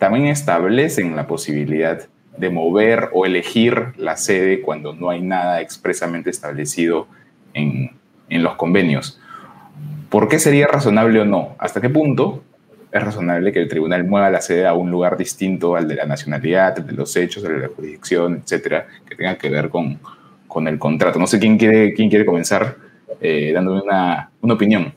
también 0.04 0.28
establecen 0.28 1.16
la 1.16 1.28
posibilidad 1.28 2.10
de 2.36 2.50
mover 2.50 3.08
o 3.14 3.26
elegir 3.26 3.94
la 3.96 4.18
sede 4.18 4.60
cuando 4.60 4.92
no 4.94 5.10
hay 5.10 5.22
nada 5.22 5.62
expresamente 5.62 6.30
establecido 6.30 7.08
en, 7.54 7.92
los 8.28 8.56
convenios. 8.56 9.18
¿Por 10.10 10.28
qué 10.28 10.40
sería 10.40 10.68
razonable 10.68 11.22
o 11.22 11.26
no? 11.26 11.56
¿Hasta 11.58 11.80
qué 11.80 11.90
punto 11.90 12.44
es 12.92 13.02
razonable 13.02 13.54
que 13.54 13.62
el 13.62 13.70
tribunal 13.70 14.04
mueva 14.04 14.30
la 14.30 14.42
sede 14.42 14.68
a 14.68 14.74
un 14.74 14.92
lugar 14.92 15.16
distinto 15.16 15.78
al 15.78 15.88
de 15.88 15.96
la 15.96 16.06
nacionalidad, 16.06 16.80
al 16.80 16.86
de 16.86 16.92
los 16.92 17.16
hechos, 17.16 17.46
al 17.46 17.54
de 17.54 17.60
la 17.60 17.68
jurisdicción, 17.70 18.42
etcétera, 18.44 18.86
que 19.08 19.16
tenga 19.16 19.38
que 19.38 19.50
ver 19.50 19.70
con, 19.70 20.00
con 20.50 20.68
el 20.68 20.78
contrato? 20.78 21.18
No 21.18 21.28
sé 21.28 21.40
quién 21.40 21.58
quiere, 21.58 21.94
quién 21.94 22.10
quiere 22.10 22.26
comenzar 22.26 22.76
eh, 23.22 23.54
dándome 23.54 23.84
una, 23.84 24.32
una 24.42 24.54
opinión. 24.54 24.94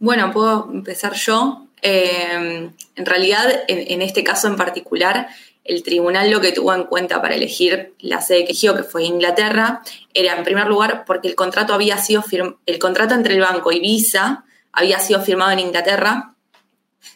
Bueno, 0.00 0.32
puedo 0.32 0.68
empezar 0.72 1.12
yo. 1.12 1.68
Eh, 1.82 2.70
en 2.94 3.06
realidad, 3.06 3.64
en, 3.66 4.02
este 4.02 4.22
caso 4.22 4.46
en 4.46 4.56
particular, 4.56 5.28
el 5.64 5.82
tribunal 5.82 6.30
lo 6.30 6.40
que 6.40 6.52
tuvo 6.52 6.72
en 6.74 6.84
cuenta 6.84 7.20
para 7.20 7.34
elegir 7.34 7.94
la 7.98 8.22
sede 8.22 8.38
que 8.38 8.52
eligió, 8.52 8.76
que 8.76 8.84
fue 8.84 9.04
Inglaterra, 9.04 9.82
era 10.14 10.36
en 10.36 10.44
primer 10.44 10.68
lugar 10.68 11.04
porque 11.04 11.28
el 11.28 11.34
contrato 11.34 11.74
había 11.74 11.98
sido 11.98 12.24
el 12.66 12.78
contrato 12.78 13.14
entre 13.14 13.34
el 13.34 13.40
banco 13.40 13.72
y 13.72 13.80
Visa 13.80 14.44
había 14.72 15.00
sido 15.00 15.20
firmado 15.20 15.50
en 15.50 15.58
Inglaterra. 15.58 16.34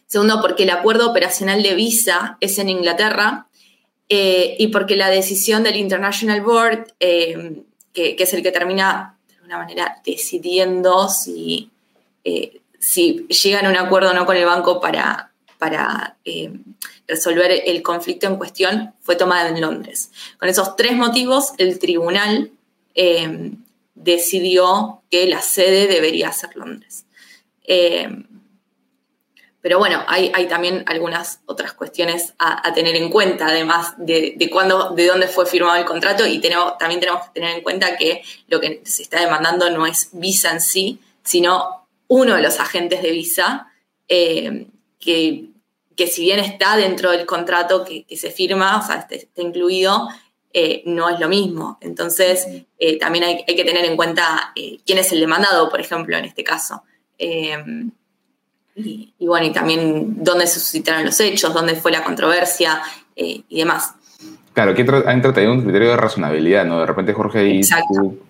Segundo, 0.06 0.40
porque 0.40 0.64
el 0.64 0.70
acuerdo 0.70 1.10
operacional 1.10 1.62
de 1.62 1.74
Visa 1.74 2.36
es 2.40 2.58
en 2.58 2.68
Inglaterra. 2.68 3.46
Eh, 4.08 4.56
y 4.58 4.68
porque 4.68 4.94
la 4.94 5.10
decisión 5.10 5.64
del 5.64 5.76
International 5.76 6.40
Board, 6.40 6.94
eh, 7.00 7.62
que, 7.92 8.14
es 8.16 8.34
el 8.34 8.42
que 8.42 8.52
termina 8.52 9.16
de 9.26 9.34
alguna 9.36 9.58
manera 9.58 10.00
decidiendo 10.04 11.08
si 11.08 11.70
si 12.86 13.26
llegan 13.26 13.66
a 13.66 13.70
un 13.70 13.76
acuerdo 13.76 14.10
o 14.10 14.14
no 14.14 14.26
con 14.26 14.36
el 14.36 14.44
banco 14.44 14.80
para, 14.80 15.32
para 15.58 16.18
eh, 16.24 16.52
resolver 17.08 17.64
el 17.66 17.82
conflicto 17.82 18.28
en 18.28 18.36
cuestión, 18.36 18.94
fue 19.00 19.16
tomada 19.16 19.48
en 19.48 19.60
Londres. 19.60 20.12
Con 20.38 20.48
esos 20.48 20.76
tres 20.76 20.92
motivos, 20.94 21.52
el 21.58 21.80
tribunal 21.80 22.52
eh, 22.94 23.50
decidió 23.96 25.02
que 25.10 25.26
la 25.26 25.42
sede 25.42 25.88
debería 25.88 26.30
ser 26.30 26.54
Londres. 26.54 27.06
Eh, 27.64 28.08
pero 29.60 29.80
bueno, 29.80 30.04
hay, 30.06 30.30
también 30.46 30.84
algunas 30.86 31.40
otras 31.46 31.72
cuestiones 31.72 32.34
a, 32.38 32.72
tener 32.72 32.94
en 32.94 33.10
cuenta, 33.10 33.48
además 33.48 33.94
de, 33.96 34.34
de, 34.36 34.48
cuándo, 34.48 34.90
de 34.90 35.08
dónde 35.08 35.26
fue 35.26 35.44
firmado 35.44 35.76
el 35.76 35.84
contrato, 35.84 36.24
y 36.24 36.40
también 36.40 37.00
tenemos 37.00 37.24
que 37.24 37.30
tener 37.32 37.56
en 37.56 37.62
cuenta 37.64 37.96
que 37.96 38.22
lo 38.46 38.60
que 38.60 38.82
se 38.84 39.02
está 39.02 39.18
demandando 39.18 39.68
no 39.70 39.84
es 39.88 40.10
visa 40.12 40.52
en 40.52 40.60
sí, 40.60 41.00
sino 41.24 41.85
uno 42.08 42.34
de 42.34 42.42
los 42.42 42.60
agentes 42.60 43.02
de 43.02 43.10
visa, 43.10 43.68
eh, 44.08 44.66
que, 44.98 45.50
si 46.06 46.22
bien 46.22 46.38
está 46.40 46.76
dentro 46.76 47.10
del 47.10 47.26
contrato 47.26 47.84
que, 47.84 48.04
se 48.16 48.30
firma, 48.30 48.78
o 48.78 48.86
sea, 48.86 49.06
está, 49.10 49.16
incluido, 49.40 50.08
eh, 50.52 50.82
no 50.86 51.08
es 51.08 51.20
lo 51.20 51.28
mismo. 51.28 51.78
Entonces, 51.80 52.46
eh, 52.78 52.98
también 52.98 53.24
hay, 53.24 53.44
que 53.44 53.64
tener 53.64 53.84
en 53.84 53.96
cuenta 53.96 54.52
quién 54.54 54.98
es 54.98 55.12
el 55.12 55.20
demandado, 55.20 55.68
por 55.68 55.80
ejemplo, 55.80 56.16
en 56.16 56.24
este 56.24 56.44
caso. 56.44 56.82
Y, 57.18 59.14
bueno, 59.20 59.46
y 59.46 59.52
también 59.52 60.22
dónde 60.22 60.46
se 60.46 60.60
suscitaron 60.60 61.04
los 61.04 61.18
hechos, 61.20 61.54
dónde 61.54 61.76
fue 61.76 61.90
la 61.90 62.04
controversia 62.04 62.82
y 63.14 63.44
demás. 63.50 63.94
Claro, 64.56 64.72
aquí 64.72 64.82
han 64.82 65.20
tratado 65.20 65.52
un 65.52 65.62
criterio 65.62 65.90
de 65.90 65.96
razonabilidad, 65.98 66.64
¿no? 66.64 66.80
De 66.80 66.86
repente, 66.86 67.12
Jorge, 67.12 67.40
ahí 67.40 67.60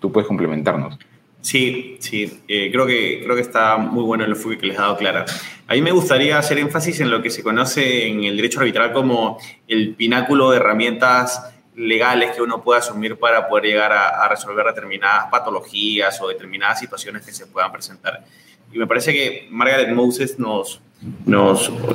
tú 0.00 0.10
puedes 0.10 0.26
complementarnos. 0.26 0.98
Sí, 1.46 1.96
sí, 2.00 2.42
eh, 2.48 2.70
creo, 2.72 2.84
que, 2.86 3.20
creo 3.22 3.36
que 3.36 3.40
está 3.40 3.76
muy 3.76 4.02
bueno 4.02 4.24
el 4.24 4.30
enfoque 4.30 4.58
que 4.58 4.66
les 4.66 4.76
ha 4.80 4.82
dado 4.82 4.96
Clara. 4.96 5.24
A 5.68 5.74
mí 5.74 5.80
me 5.80 5.92
gustaría 5.92 6.36
hacer 6.38 6.58
énfasis 6.58 6.98
en 6.98 7.08
lo 7.08 7.22
que 7.22 7.30
se 7.30 7.44
conoce 7.44 8.08
en 8.08 8.24
el 8.24 8.34
derecho 8.34 8.58
arbitral 8.58 8.92
como 8.92 9.38
el 9.68 9.94
pináculo 9.94 10.50
de 10.50 10.56
herramientas 10.56 11.54
legales 11.76 12.34
que 12.34 12.42
uno 12.42 12.64
puede 12.64 12.80
asumir 12.80 13.16
para 13.16 13.46
poder 13.46 13.66
llegar 13.66 13.92
a, 13.92 14.26
resolver 14.28 14.66
determinadas 14.66 15.26
patologías 15.30 16.20
o 16.20 16.26
determinadas 16.26 16.80
situaciones 16.80 17.24
que 17.24 17.32
se 17.32 17.46
puedan 17.46 17.70
presentar. 17.70 18.24
Y 18.72 18.78
me 18.78 18.88
parece 18.88 19.12
que 19.12 19.46
Margaret 19.48 19.94
Moses 19.94 20.40
nos, 20.40 20.82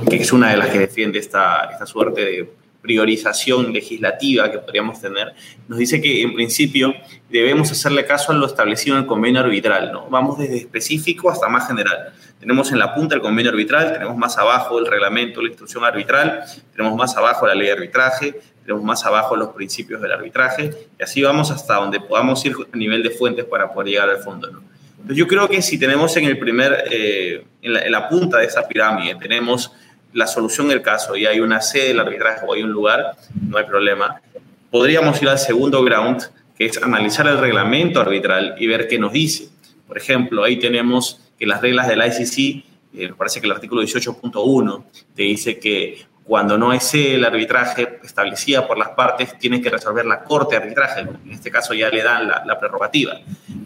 es 0.10 0.31
una 0.31 0.51
de 0.51 0.55
las 0.55 0.70
que 0.70 0.79
defiende 0.79 1.20
esta, 1.20 1.65
esta 1.74 1.86
suerte 1.86 2.22
de 2.22 2.53
priorización 2.81 3.71
legislativa 3.71 4.51
que 4.51 4.57
podríamos 4.57 5.00
tener, 5.00 5.33
nos 5.67 5.77
dice 5.77 6.01
que 6.01 6.23
en 6.23 6.33
principio 6.33 6.93
debemos 7.29 7.71
hacerle 7.71 8.05
caso 8.05 8.31
a 8.31 8.35
lo 8.35 8.45
establecido 8.47 8.95
en 8.95 9.03
el 9.03 9.07
convenio 9.07 9.41
arbitral, 9.41 9.91
¿no? 9.91 10.07
Vamos 10.09 10.39
desde 10.39 10.57
específico 10.57 11.29
hasta 11.29 11.47
más 11.47 11.67
general. 11.67 12.13
Tenemos 12.39 12.71
en 12.71 12.79
la 12.79 12.95
punta 12.95 13.13
el 13.13 13.21
convenio 13.21 13.51
arbitral, 13.51 13.93
tenemos 13.93 14.17
más 14.17 14.38
abajo 14.38 14.79
el 14.79 14.88
reglamento, 14.88 15.41
la 15.41 15.50
instrucción 15.50 15.83
arbitral, 15.83 16.43
tenemos 16.75 16.97
más 16.97 17.15
abajo 17.15 17.45
la 17.45 17.53
ley 17.53 17.67
de 17.67 17.73
arbitraje, 17.73 18.39
tenemos 18.63 18.83
más 18.83 19.05
abajo 19.05 19.35
los 19.35 19.50
principios 19.50 20.01
del 20.01 20.11
arbitraje, 20.11 20.71
y 21.00 21.03
así 21.03 21.21
vamos 21.21 21.51
hasta 21.51 21.75
donde 21.75 22.00
podamos 22.00 22.43
ir 22.45 22.55
a 22.73 22.77
nivel 22.77 23.03
de 23.03 23.11
fuentes 23.11 23.45
para 23.45 23.71
poder 23.71 23.89
llegar 23.89 24.09
al 24.09 24.17
fondo, 24.17 24.50
¿no? 24.50 24.63
Entonces 24.93 25.17
yo 25.17 25.27
creo 25.27 25.50
que 25.50 25.63
si 25.63 25.79
tenemos 25.79 26.15
en 26.17 26.25
el 26.25 26.38
primer, 26.38 26.85
eh, 26.91 27.43
en, 27.63 27.73
la, 27.73 27.81
en 27.81 27.91
la 27.91 28.07
punta 28.07 28.38
de 28.38 28.45
esa 28.45 28.67
pirámide, 28.67 29.15
tenemos 29.15 29.71
la 30.13 30.27
solución 30.27 30.68
del 30.68 30.82
caso 30.82 31.15
y 31.15 31.25
hay 31.25 31.39
una 31.39 31.62
sede 31.62 31.89
del 31.89 32.00
arbitraje 32.00 32.46
o 32.46 32.53
hay 32.53 32.63
un 32.63 32.72
lugar, 32.72 33.15
no 33.48 33.58
hay 33.58 33.65
problema. 33.65 34.22
Podríamos 34.70 35.22
ir 35.22 35.30
al 35.30 35.39
segundo 35.39 35.84
ground, 35.84 36.22
que 36.58 36.65
es 36.65 36.82
analizar 36.82 37.27
el 37.27 37.38
reglamento 37.38 38.00
arbitral 38.00 38.56
y 38.58 38.68
ver 38.68 38.88
qué 38.88 39.00
nos 39.00 39.13
dice. 39.13 39.50
Por 39.88 39.98
ejemplo, 39.98 40.44
ahí 40.44 40.58
tenemos 40.58 41.20
que 41.38 41.46
las 41.46 41.62
reglas 41.62 41.88
del 41.88 42.01
ICC, 42.06 42.63
eh, 42.94 43.13
parece 43.18 43.39
que 43.39 43.48
el 43.48 43.53
artículo 43.53 43.82
18.1 43.82 44.84
te 45.15 45.24
dice 45.24 45.60
que 45.60 46.06
cuando 46.24 46.58
no 46.58 46.72
es 46.72 46.94
el 46.94 47.25
arbitraje 47.25 48.00
establecida 48.03 48.68
por 48.68 48.77
las 48.77 48.89
partes, 48.89 49.38
tiene 49.39 49.62
que 49.62 49.70
resolver 49.70 50.06
la 50.06 50.24
corte 50.24 50.56
de 50.56 50.62
arbitraje. 50.62 51.01
En 51.01 51.32
este 51.32 51.51
caso 51.51 51.74
ya 51.74 51.89
le 51.89 52.03
dan 52.03 52.27
la, 52.27 52.44
la, 52.46 52.60
prerrogativa. 52.60 53.20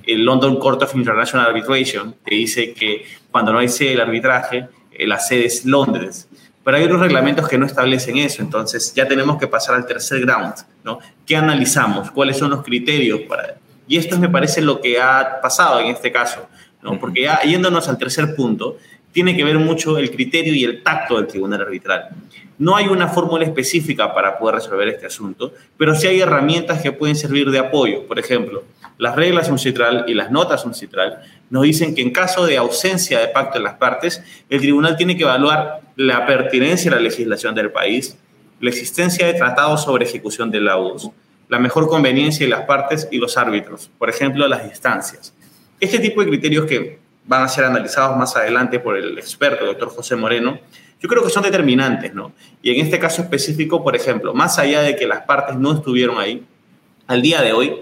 El 0.04 0.24
London 0.24 0.58
Court 0.58 0.82
of 0.82 0.96
International 0.96 1.48
Arbitration 1.48 2.16
te 2.24 2.34
dice 2.34 2.74
que 2.74 3.06
cuando 3.30 3.52
no 3.52 3.60
es 3.60 3.80
el 3.82 4.00
arbitraje, 4.00 4.68
eh, 4.98 5.06
la 5.06 5.20
sede 5.20 5.46
es 5.46 5.66
Londres. 5.66 6.28
Pero 6.65 6.77
hay 6.77 6.84
otros 6.84 7.00
reglamentos 7.00 7.48
que 7.48 7.60
no 7.60 7.67
establecen 7.67 8.17
eso, 8.17 8.41
entonces 8.41 8.91
ya 8.95 9.07
tenemos 9.07 9.38
que 9.38 9.48
pasar 9.48 9.75
al 9.75 9.86
tercer 9.86 10.22
ground, 10.22 10.55
¿no? 10.84 10.98
¿Qué 11.24 11.36
analizamos? 11.36 12.10
¿Cuáles 12.10 12.38
son 12.38 12.50
los 12.50 12.63
criterios 12.63 13.22
para...? 13.29 13.55
Y 13.88 13.98
esto 13.98 14.17
me 14.17 14.27
parece 14.27 14.62
lo 14.62 14.81
que 14.81 15.00
ha 15.00 15.39
pasado 15.41 15.79
en 15.79 15.88
este 15.88 16.12
caso, 16.12 16.50
¿no? 16.81 17.00
Porque 17.00 17.22
ya 17.22 17.39
yéndonos 17.43 17.88
al 17.88 18.00
tercer 18.00 18.36
punto, 18.36 18.77
tiene 19.12 19.38
que 19.38 19.43
ver 19.43 19.60
mucho 19.60 20.00
el 20.00 20.10
criterio 20.10 20.55
y 20.55 20.63
el 20.63 20.81
tacto 20.81 21.17
del 21.17 21.27
tribunal 21.27 21.62
arbitral. 21.62 22.10
No 22.57 22.75
hay 22.75 22.88
una 22.88 23.10
fórmula 23.10 23.45
específica 23.45 24.12
para 24.15 24.39
poder 24.39 24.55
resolver 24.55 24.88
este 24.88 25.05
asunto, 25.05 25.53
pero 25.77 25.93
sí 25.93 26.07
hay 26.07 26.19
herramientas 26.19 26.81
que 26.81 26.91
pueden 26.91 27.15
servir 27.15 27.51
de 27.51 27.60
apoyo. 27.60 28.07
Por 28.07 28.17
ejemplo, 28.17 28.63
las 28.98 29.15
reglas 29.15 29.50
uncitral 29.50 30.05
y 30.07 30.15
las 30.15 30.31
notas 30.31 30.65
uncitral 30.65 31.22
nos 31.50 31.64
dicen 31.64 31.96
que 31.96 32.02
en 32.02 32.12
caso 32.12 32.46
de 32.46 32.58
ausencia 32.58 33.20
de 33.20 33.28
pacto 33.28 33.60
de 33.60 33.64
las 33.64 33.75
partes, 33.75 34.24
el 34.50 34.60
tribunal 34.60 34.98
tiene 34.98 35.16
que 35.16 35.24
evaluar 35.24 35.82
la 35.96 36.25
pertinencia 36.25 36.92
a 36.92 36.96
la 36.96 37.02
legislación 37.02 37.56
del 37.56 37.72
país, 37.72 38.18
la 38.60 38.70
existencia 38.70 39.28
de 39.28 39.34
tratados 39.34 39.84
sobre 39.84 40.06
ejecución 40.06 40.50
de 40.52 40.62
laudos, 40.62 41.10
la 41.48 41.60
mejor 41.60 41.88
conveniencia 41.88 42.46
de 42.46 42.50
las 42.50 42.62
partes 42.62 43.08
y 43.12 43.18
los 43.18 43.38
árbitros, 43.38 43.92
por 43.98 44.10
ejemplo, 44.10 44.48
las 44.48 44.68
distancias. 44.68 45.34
Este 45.80 46.00
tipo 46.00 46.22
de 46.22 46.28
criterios 46.28 46.66
que 46.66 47.00
van 47.25 47.44
a 47.44 47.48
ser 47.48 47.66
analizados 47.66 48.18
más 48.18 48.36
adelante 48.36 48.80
por 48.80 48.98
el 48.98 49.18
experto, 49.18 49.66
doctor 49.66 49.90
José 49.90 50.16
Moreno, 50.16 50.60
yo 51.00 51.10
creo 51.10 51.24
que 51.24 51.30
son 51.30 51.44
determinantes, 51.44 52.14
¿no? 52.14 52.32
Y 52.62 52.72
en 52.72 52.84
este 52.84 52.98
caso 52.98 53.22
específico, 53.22 53.84
por 53.84 53.96
ejemplo, 53.96 54.34
más 54.34 54.58
allá 54.58 54.82
de 54.82 54.96
que 54.96 55.06
las 55.06 55.22
partes 55.22 55.56
no 55.56 55.74
estuvieron 55.74 56.18
ahí, 56.18 56.44
al 57.08 57.22
día 57.22 57.42
de 57.42 57.54
hoy, 57.54 57.75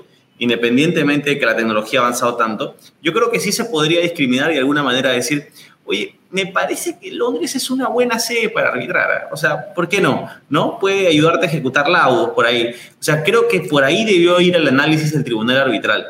independientemente 0.43 1.29
de 1.31 1.39
que 1.39 1.45
la 1.45 1.55
tecnología 1.55 2.01
ha 2.01 2.03
avanzado 2.03 2.35
tanto, 2.35 2.75
yo 3.01 3.13
creo 3.13 3.31
que 3.31 3.39
sí 3.39 3.53
se 3.53 3.63
podría 3.63 4.01
discriminar 4.01 4.51
de 4.51 4.57
alguna 4.57 4.83
manera 4.83 5.11
decir, 5.11 5.47
oye, 5.85 6.15
me 6.31 6.47
parece 6.47 6.99
que 6.99 7.11
Londres 7.13 7.55
es 7.55 7.71
una 7.71 7.87
buena 7.87 8.19
sede 8.19 8.49
para 8.49 8.69
arbitrar. 8.69 9.29
O 9.31 9.37
sea, 9.37 9.73
¿por 9.73 9.87
qué 9.87 10.01
no? 10.01 10.27
¿No? 10.49 10.79
Puede 10.79 11.07
ayudarte 11.07 11.45
a 11.45 11.49
ejecutar 11.49 11.87
laudos 11.87 12.31
por 12.31 12.45
ahí. 12.45 12.71
O 12.99 13.03
sea, 13.03 13.23
creo 13.23 13.47
que 13.47 13.61
por 13.61 13.85
ahí 13.85 14.03
debió 14.03 14.41
ir 14.41 14.53
el 14.55 14.67
análisis 14.67 15.13
del 15.13 15.23
tribunal 15.23 15.57
arbitral. 15.57 16.05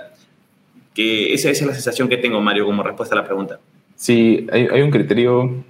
Que 0.95 1.33
esa, 1.33 1.51
es 1.51 1.61
la 1.61 1.73
sensación 1.73 2.09
que 2.09 2.17
tengo, 2.17 2.41
Mario, 2.41 2.65
como 2.65 2.81
respuesta 2.81 3.13
a 3.13 3.19
la 3.19 3.25
pregunta. 3.25 3.59
Sí, 3.95 4.47
hay, 4.51 4.81
un 4.81 4.89
criterio, 4.89 5.63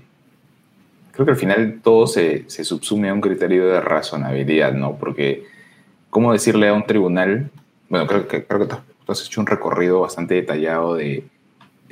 creo 1.11 1.25
que 1.25 1.31
al 1.31 1.37
final 1.37 1.81
todo 1.83 2.07
se, 2.07 2.45
se, 2.47 2.63
subsume 2.63 3.09
a 3.09 3.13
un 3.13 3.21
criterio 3.21 3.67
de 3.67 3.81
razonabilidad, 3.81 4.73
¿no? 4.73 4.95
Porque, 4.97 5.43
¿cómo 6.09 6.31
decirle 6.31 6.69
a 6.69 6.73
un 6.73 6.85
tribunal? 6.85 7.51
Bueno, 7.93 8.07
creo 8.07 8.27
que, 8.27 8.43
creo 8.43 8.67
que 8.67 8.75
tú 9.05 9.11
has 9.11 9.23
hecho 9.23 9.39
un 9.39 9.45
recorrido 9.45 10.01
bastante 10.01 10.33
detallado 10.33 10.95
de, 10.95 11.25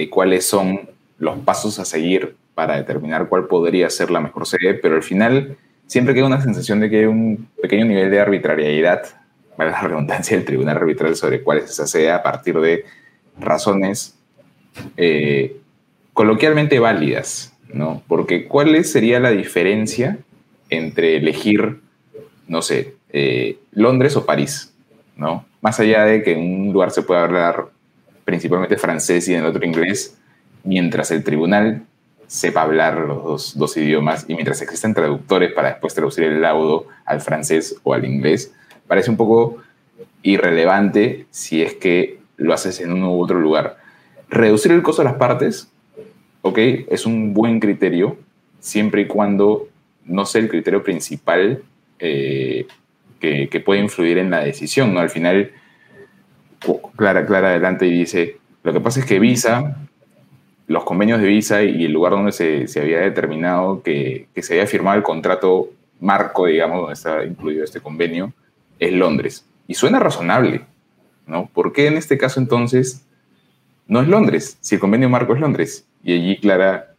cuáles 0.10 0.48
son 0.48 0.90
los 1.20 1.38
pasos 1.42 1.78
a 1.78 1.86
seguir 1.86 2.36
para 2.56 2.76
determinar 2.76 3.30
cuál 3.30 3.46
podría 3.46 3.88
ser 3.92 4.10
la 4.10 4.20
mejor 4.20 4.48
sede, 4.48 4.74
pero 4.74 4.96
al 4.96 5.04
final 5.04 5.58
siempre 5.86 6.16
queda 6.16 6.26
una 6.26 6.42
sensación 6.42 6.80
de 6.80 6.90
que 6.90 7.02
hay 7.02 7.06
un 7.06 7.48
pequeño 7.62 7.86
nivel 7.86 8.10
de 8.10 8.20
arbitrariedad, 8.20 9.04
para 9.56 9.70
la 9.70 9.82
redundancia 9.82 10.36
del 10.36 10.44
tribunal 10.44 10.78
arbitral 10.78 11.16
sobre 11.16 11.44
cuál 11.44 11.60
es 11.60 11.66
esa 11.66 11.86
sede 11.86 12.10
a 12.10 12.24
partir 12.24 12.60
de 12.60 12.84
razones 13.40 14.18
eh, 14.98 15.56
coloquialmente 16.14 16.80
válidas, 16.80 17.56
¿no? 17.72 18.02
Porque 18.08 18.48
¿cuál 18.48 18.84
sería 18.86 19.20
la 19.20 19.30
diferencia 19.30 20.18
entre 20.72 21.18
elegir, 21.18 21.80
no 22.48 22.64
sé, 22.64 22.96
eh, 23.14 23.60
Londres 23.72 24.16
o 24.16 24.26
París, 24.26 24.71
Más 25.62 25.80
allá 25.80 26.06
de 26.06 26.24
que 26.24 26.34
en 26.34 26.40
un 26.40 26.74
lugar 26.74 26.92
se 26.92 27.04
pueda 27.04 27.24
hablar 27.24 27.68
principalmente 28.26 28.78
francés 28.78 29.28
y 29.28 29.34
en 29.34 29.42
el 29.42 29.46
otro 29.46 29.66
inglés, 29.66 30.18
mientras 30.64 31.12
el 31.12 31.24
tribunal 31.24 31.84
sepa 32.28 32.62
hablar 32.62 32.98
los 32.98 33.58
dos, 33.58 33.76
idiomas 33.78 34.26
y 34.28 34.34
mientras 34.34 34.62
existen 34.62 34.94
traductores 34.94 35.52
para 35.52 35.70
después 35.70 35.94
traducir 35.94 36.24
el 36.24 36.42
laudo 36.42 36.88
al 37.06 37.22
francés 37.22 37.76
o 37.84 37.94
al 37.94 38.06
inglés, 38.06 38.54
parece 38.88 39.10
un 39.10 39.18
poco 39.18 39.58
irrelevante 40.24 41.26
si 41.30 41.62
es 41.62 41.74
que 41.76 42.20
lo 42.38 42.54
haces 42.54 42.80
en 42.80 42.94
uno 42.94 43.14
u 43.14 43.22
otro 43.22 43.40
lugar. 43.40 43.78
Reducir 44.30 44.72
el 44.72 44.82
costo 44.82 45.02
de 45.02 45.10
las 45.10 45.18
partes, 45.18 45.70
ok, 46.42 46.58
es 46.90 47.06
un 47.06 47.34
buen 47.34 47.60
criterio, 47.60 48.18
siempre 48.60 49.02
y 49.02 49.08
cuando 49.08 49.68
no 50.06 50.26
sea 50.26 50.42
el 50.42 50.50
criterio 50.50 50.84
principal 50.84 51.64
eh, 52.00 52.66
que, 53.22 53.64
puede 53.64 53.80
influir 53.80 54.18
en 54.18 54.30
la 54.32 54.44
decisión. 54.44 54.98
Al 54.98 55.10
final, 55.10 55.52
Clara, 56.98 57.26
Clara 57.26 57.50
adelante 57.50 57.88
y 57.88 57.92
dice, 57.92 58.38
lo 58.64 58.74
que 58.74 58.82
pasa 58.82 59.00
es 59.00 59.06
que 59.06 59.20
Visa 59.20 59.78
los 60.72 60.84
convenios 60.84 61.22
de 61.22 61.28
visa 61.28 61.64
y 61.64 61.86
el 61.86 61.92
lugar 61.92 62.14
donde 62.14 62.32
se, 62.32 62.80
había 62.80 63.00
determinado 63.00 63.84
que, 63.84 64.28
se 64.38 64.54
había 64.54 64.68
firmado 64.68 64.98
el 64.98 65.04
contrato 65.04 65.70
marco, 66.00 66.46
digamos, 66.46 66.80
donde 66.80 66.94
está 66.94 67.24
incluido 67.24 67.64
este 67.64 67.82
convenio, 67.82 68.34
es 68.80 68.92
Londres. 68.94 69.46
Y 69.68 69.76
suena 69.76 70.00
razonable, 70.00 70.62
¿no? 71.28 71.50
¿Por 71.54 71.74
qué 71.74 71.88
en 71.88 71.98
este 71.98 72.18
caso 72.18 72.40
entonces 72.40 73.06
no 73.88 74.02
es 74.02 74.08
Londres, 74.08 74.58
si 74.62 74.76
el 74.76 74.82
convenio 74.82 75.10
marco 75.10 75.34
es 75.36 75.40
Londres? 75.40 75.86
Y 76.04 76.14
allí 76.14 76.38
Clara 76.38 76.94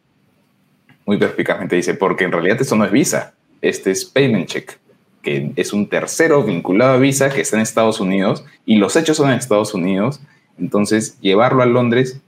muy 1.04 1.16
perspicazmente 1.18 1.74
dice, 1.74 1.94
porque 1.94 2.24
en 2.24 2.32
realidad 2.32 2.60
esto 2.60 2.76
no 2.76 2.84
es 2.84 2.92
Visa, 2.92 3.34
este 3.60 3.90
es 3.90 4.04
Payment 4.04 4.46
Check, 4.46 4.78
que 5.22 5.52
es 5.56 5.72
un 5.72 5.86
tercero 5.86 6.42
vinculado 6.42 6.94
a 6.94 6.98
Visa 6.98 7.30
que 7.30 7.40
está 7.40 7.56
en 7.56 7.62
Estados 7.62 8.00
Unidos 8.00 8.44
y 8.66 8.76
los 8.76 8.96
hechos 8.96 9.16
son 9.16 9.30
en 9.30 9.38
Estados 9.38 9.72
Unidos. 9.72 10.20
Entonces, 10.58 11.18
llevarlo 11.20 11.62
a 11.62 11.66
Londres 11.66 12.20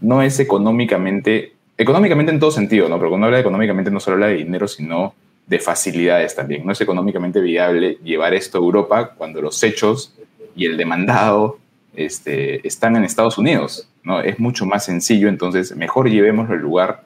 no 0.00 0.22
es 0.22 0.40
económicamente, 0.40 1.54
económicamente 1.78 2.32
en 2.32 2.40
todo 2.40 2.50
sentido, 2.50 2.88
¿no? 2.88 2.98
Pero 2.98 3.10
cuando 3.10 3.26
habla 3.26 3.40
económicamente 3.40 3.90
no 3.90 4.00
solo 4.00 4.14
habla 4.14 4.28
de 4.28 4.36
dinero, 4.36 4.68
sino 4.68 5.14
de 5.46 5.58
facilidades 5.60 6.34
también. 6.34 6.66
No 6.66 6.72
es 6.72 6.80
económicamente 6.80 7.40
viable 7.40 7.98
llevar 8.02 8.34
esto 8.34 8.58
a 8.58 8.60
Europa 8.60 9.14
cuando 9.16 9.40
los 9.40 9.62
hechos 9.62 10.12
y 10.56 10.66
el 10.66 10.76
demandado 10.76 11.58
este, 11.94 12.66
están 12.66 12.96
en 12.96 13.04
Estados 13.04 13.38
Unidos, 13.38 13.88
¿no? 14.02 14.20
Es 14.20 14.38
mucho 14.38 14.66
más 14.66 14.84
sencillo, 14.84 15.28
entonces 15.28 15.74
mejor 15.76 16.10
llevémoslo 16.10 16.54
al 16.54 16.60
lugar 16.60 17.04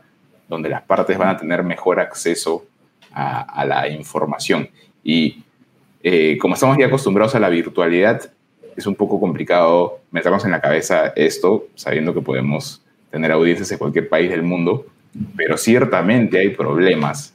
donde 0.49 0.68
las 0.68 0.83
partes 0.83 1.16
van 1.16 1.29
a 1.29 1.37
tener 1.37 1.62
mejor 1.62 2.01
acceso 2.01 2.64
a, 3.12 3.64
la 3.64 3.88
información. 3.88 4.68
Y 5.03 5.43
eh, 6.03 6.39
como 6.39 6.55
estamos 6.55 6.77
ya 6.79 6.87
acostumbrados 6.87 7.35
a 7.35 7.41
la 7.41 7.49
virtualidad, 7.49 8.31
es 8.77 8.87
un 8.87 8.95
poco 8.95 9.21
complicado 9.21 10.01
meternos 10.11 10.45
en 10.45 10.51
la 10.53 10.61
cabeza 10.61 11.13
esto, 11.17 11.67
sabiendo 11.75 12.15
que 12.15 12.21
podemos 12.21 12.83
tener 13.11 13.33
audiencias 13.33 13.69
de 13.69 13.79
cualquier 13.79 14.09
país 14.09 14.31
del 14.31 14.43
mundo, 14.43 14.87
pero 15.37 15.57
ciertamente 15.57 16.39
hay 16.39 16.51
problemas, 16.51 17.35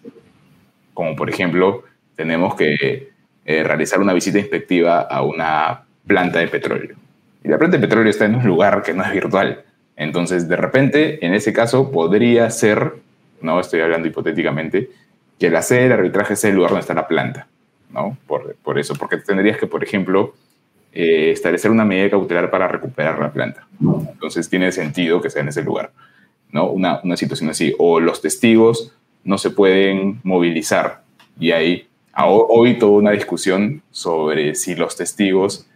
como 0.94 1.16
por 1.16 1.30
ejemplo, 1.30 1.84
tenemos 2.16 2.56
que 2.56 3.10
eh, 3.46 3.64
realizar 3.64 4.00
una 4.00 4.14
visita 4.14 4.40
inspectiva 4.40 5.02
a 5.02 5.22
una 5.22 5.84
planta 6.08 6.40
de 6.40 6.48
petróleo. 6.48 6.96
Y 7.44 7.50
la 7.50 7.58
planta 7.58 7.78
de 7.78 7.88
petróleo 7.88 8.10
está 8.10 8.26
en 8.26 8.36
un 8.36 8.46
lugar 8.46 8.82
que 8.82 8.94
no 8.94 9.04
es 9.04 9.12
virtual. 9.12 9.64
Entonces, 9.96 10.48
de 10.48 10.56
repente, 10.56 11.26
en 11.26 11.34
ese 11.34 11.54
caso, 11.54 11.92
podría 11.92 12.50
ser, 12.50 12.94
no 13.42 13.60
estoy 13.60 13.82
hablando 13.82 14.08
hipotéticamente, 14.08 14.90
que 15.38 15.50
la 15.50 15.62
sede 15.62 15.84
del 15.84 15.92
arbitraje 15.94 16.36
sea 16.36 16.50
el 16.50 16.56
lugar 16.56 16.72
donde 16.72 16.82
está 16.82 16.94
la 16.94 17.08
planta, 17.08 17.48
¿no? 17.90 18.18
Por, 18.28 18.56
por 18.64 18.80
eso, 18.80 18.96
porque 18.96 19.18
tendrías 19.18 19.58
que, 19.58 19.68
por 19.68 19.84
ejemplo, 19.84 20.34
eh, 20.94 21.32
establecer 21.32 21.72
una 21.72 21.86
medida 21.86 22.10
cautelar 22.10 22.50
para 22.50 22.68
recuperar 22.68 23.20
la 23.20 23.32
planta. 23.32 23.68
Entonces 23.80 24.50
tiene 24.50 24.72
sentido 24.72 25.22
que 25.22 25.30
sea 25.30 25.42
en 25.42 25.50
ese 25.50 25.62
lugar, 25.62 25.92
¿no? 26.52 26.70
Una, 26.70 27.02
una 27.04 27.18
situación 27.18 27.50
así. 27.50 27.76
O 27.78 28.00
los 28.00 28.22
testigos 28.22 28.94
no 29.24 29.38
se 29.38 29.50
pueden 29.50 30.22
movilizar 30.24 31.04
y 31.40 31.52
hay 31.52 31.88
hoy 32.24 32.80
toda 32.80 32.94
una 32.94 33.12
discusión 33.12 33.82
sobre 33.92 34.56
si 34.56 34.76
los 34.76 34.96
testigos, 34.96 35.68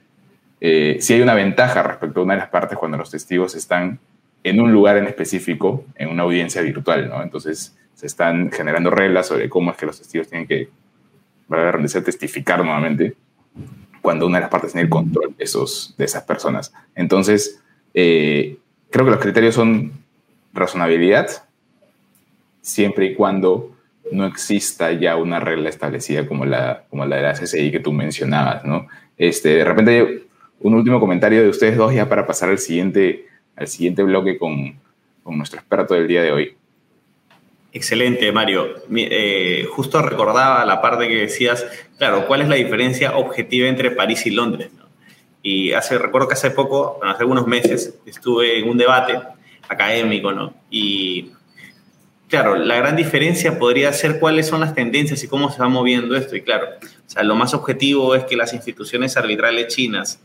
eh, 0.61 0.97
si 1.01 1.13
hay 1.13 1.21
una 1.21 1.33
ventaja 1.33 1.83
respecto 1.83 2.21
a 2.21 2.23
una 2.23 2.35
de 2.35 2.39
las 2.39 2.49
partes 2.49 2.77
cuando 2.77 2.97
los 2.97 3.11
testigos 3.11 3.55
están 3.55 3.99
en 4.43 4.61
un 4.61 4.71
lugar 4.71 4.97
en 4.97 5.05
específico, 5.05 5.83
en 5.95 6.09
una 6.09 6.23
audiencia 6.23 6.61
virtual, 6.61 7.09
¿no? 7.09 7.21
Entonces 7.21 7.77
se 7.93 8.05
están 8.05 8.51
generando 8.51 8.89
reglas 8.89 9.27
sobre 9.27 9.49
cómo 9.49 9.71
es 9.71 9.77
que 9.77 9.85
los 9.85 9.97
testigos 9.97 10.29
tienen 10.29 10.47
que, 10.47 10.69
para 11.49 11.71
testificar 12.03 12.63
nuevamente 12.63 13.15
cuando 14.01 14.27
una 14.27 14.37
de 14.37 14.41
las 14.41 14.49
partes 14.49 14.71
tiene 14.71 14.83
el 14.83 14.89
control 14.89 15.35
de, 15.37 15.43
esos, 15.43 15.93
de 15.97 16.05
esas 16.05 16.23
personas. 16.23 16.71
Entonces, 16.95 17.59
eh, 17.93 18.57
creo 18.89 19.05
que 19.05 19.11
los 19.11 19.19
criterios 19.19 19.55
son 19.55 19.91
razonabilidad, 20.53 21.43
siempre 22.61 23.07
y 23.07 23.15
cuando 23.15 23.75
no 24.11 24.25
exista 24.25 24.91
ya 24.91 25.15
una 25.15 25.39
regla 25.39 25.69
establecida 25.69 26.25
como 26.27 26.45
la, 26.45 26.83
como 26.89 27.05
la 27.05 27.17
de 27.17 27.21
la 27.23 27.33
CCI 27.33 27.71
que 27.71 27.79
tú 27.79 27.91
mencionabas, 27.91 28.63
¿no? 28.65 28.87
Este, 29.17 29.49
de 29.49 29.65
repente, 29.65 30.23
un 30.61 30.73
último 30.73 30.99
comentario 30.99 31.41
de 31.41 31.49
ustedes 31.49 31.77
dos 31.77 31.93
ya 31.93 32.07
para 32.07 32.25
pasar 32.25 32.49
al 32.49 32.57
siguiente, 32.57 33.27
al 33.55 33.67
siguiente 33.67 34.03
bloque 34.03 34.37
con, 34.37 34.75
con 35.23 35.37
nuestro 35.37 35.59
experto 35.59 35.93
del 35.93 36.07
día 36.07 36.23
de 36.23 36.31
hoy. 36.31 36.55
Excelente, 37.71 38.31
Mario. 38.31 38.75
Eh, 38.95 39.67
justo 39.71 40.01
recordaba 40.01 40.65
la 40.65 40.81
parte 40.81 41.07
que 41.07 41.17
decías, 41.17 41.65
claro, 41.97 42.25
¿cuál 42.25 42.41
es 42.41 42.47
la 42.47 42.55
diferencia 42.55 43.15
objetiva 43.15 43.67
entre 43.67 43.91
París 43.91 44.25
y 44.25 44.31
Londres? 44.31 44.69
Y 45.43 45.71
hace, 45.73 45.97
recuerdo 45.97 46.27
que 46.27 46.33
hace 46.33 46.51
poco, 46.51 46.99
hace 47.03 47.21
algunos 47.21 47.45
meses, 47.47 47.95
estuve 48.05 48.59
en 48.59 48.69
un 48.69 48.77
debate 48.77 49.19
académico, 49.69 50.31
¿no? 50.31 50.53
Y 50.71 51.31
claro, 52.27 52.55
la 52.55 52.75
gran 52.75 52.95
diferencia 52.95 53.57
podría 53.59 53.93
ser 53.93 54.19
cuáles 54.19 54.47
son 54.47 54.61
las 54.61 54.73
tendencias 54.73 55.23
y 55.23 55.27
cómo 55.27 55.51
se 55.51 55.59
va 55.59 55.69
moviendo 55.69 56.15
esto. 56.15 56.35
Y 56.35 56.41
claro, 56.41 56.67
o 56.81 57.09
sea, 57.09 57.21
lo 57.23 57.35
más 57.35 57.53
objetivo 57.53 58.15
es 58.15 58.23
que 58.25 58.35
las 58.35 58.51
instituciones 58.53 59.15
arbitrales 59.15 59.67
chinas 59.67 60.19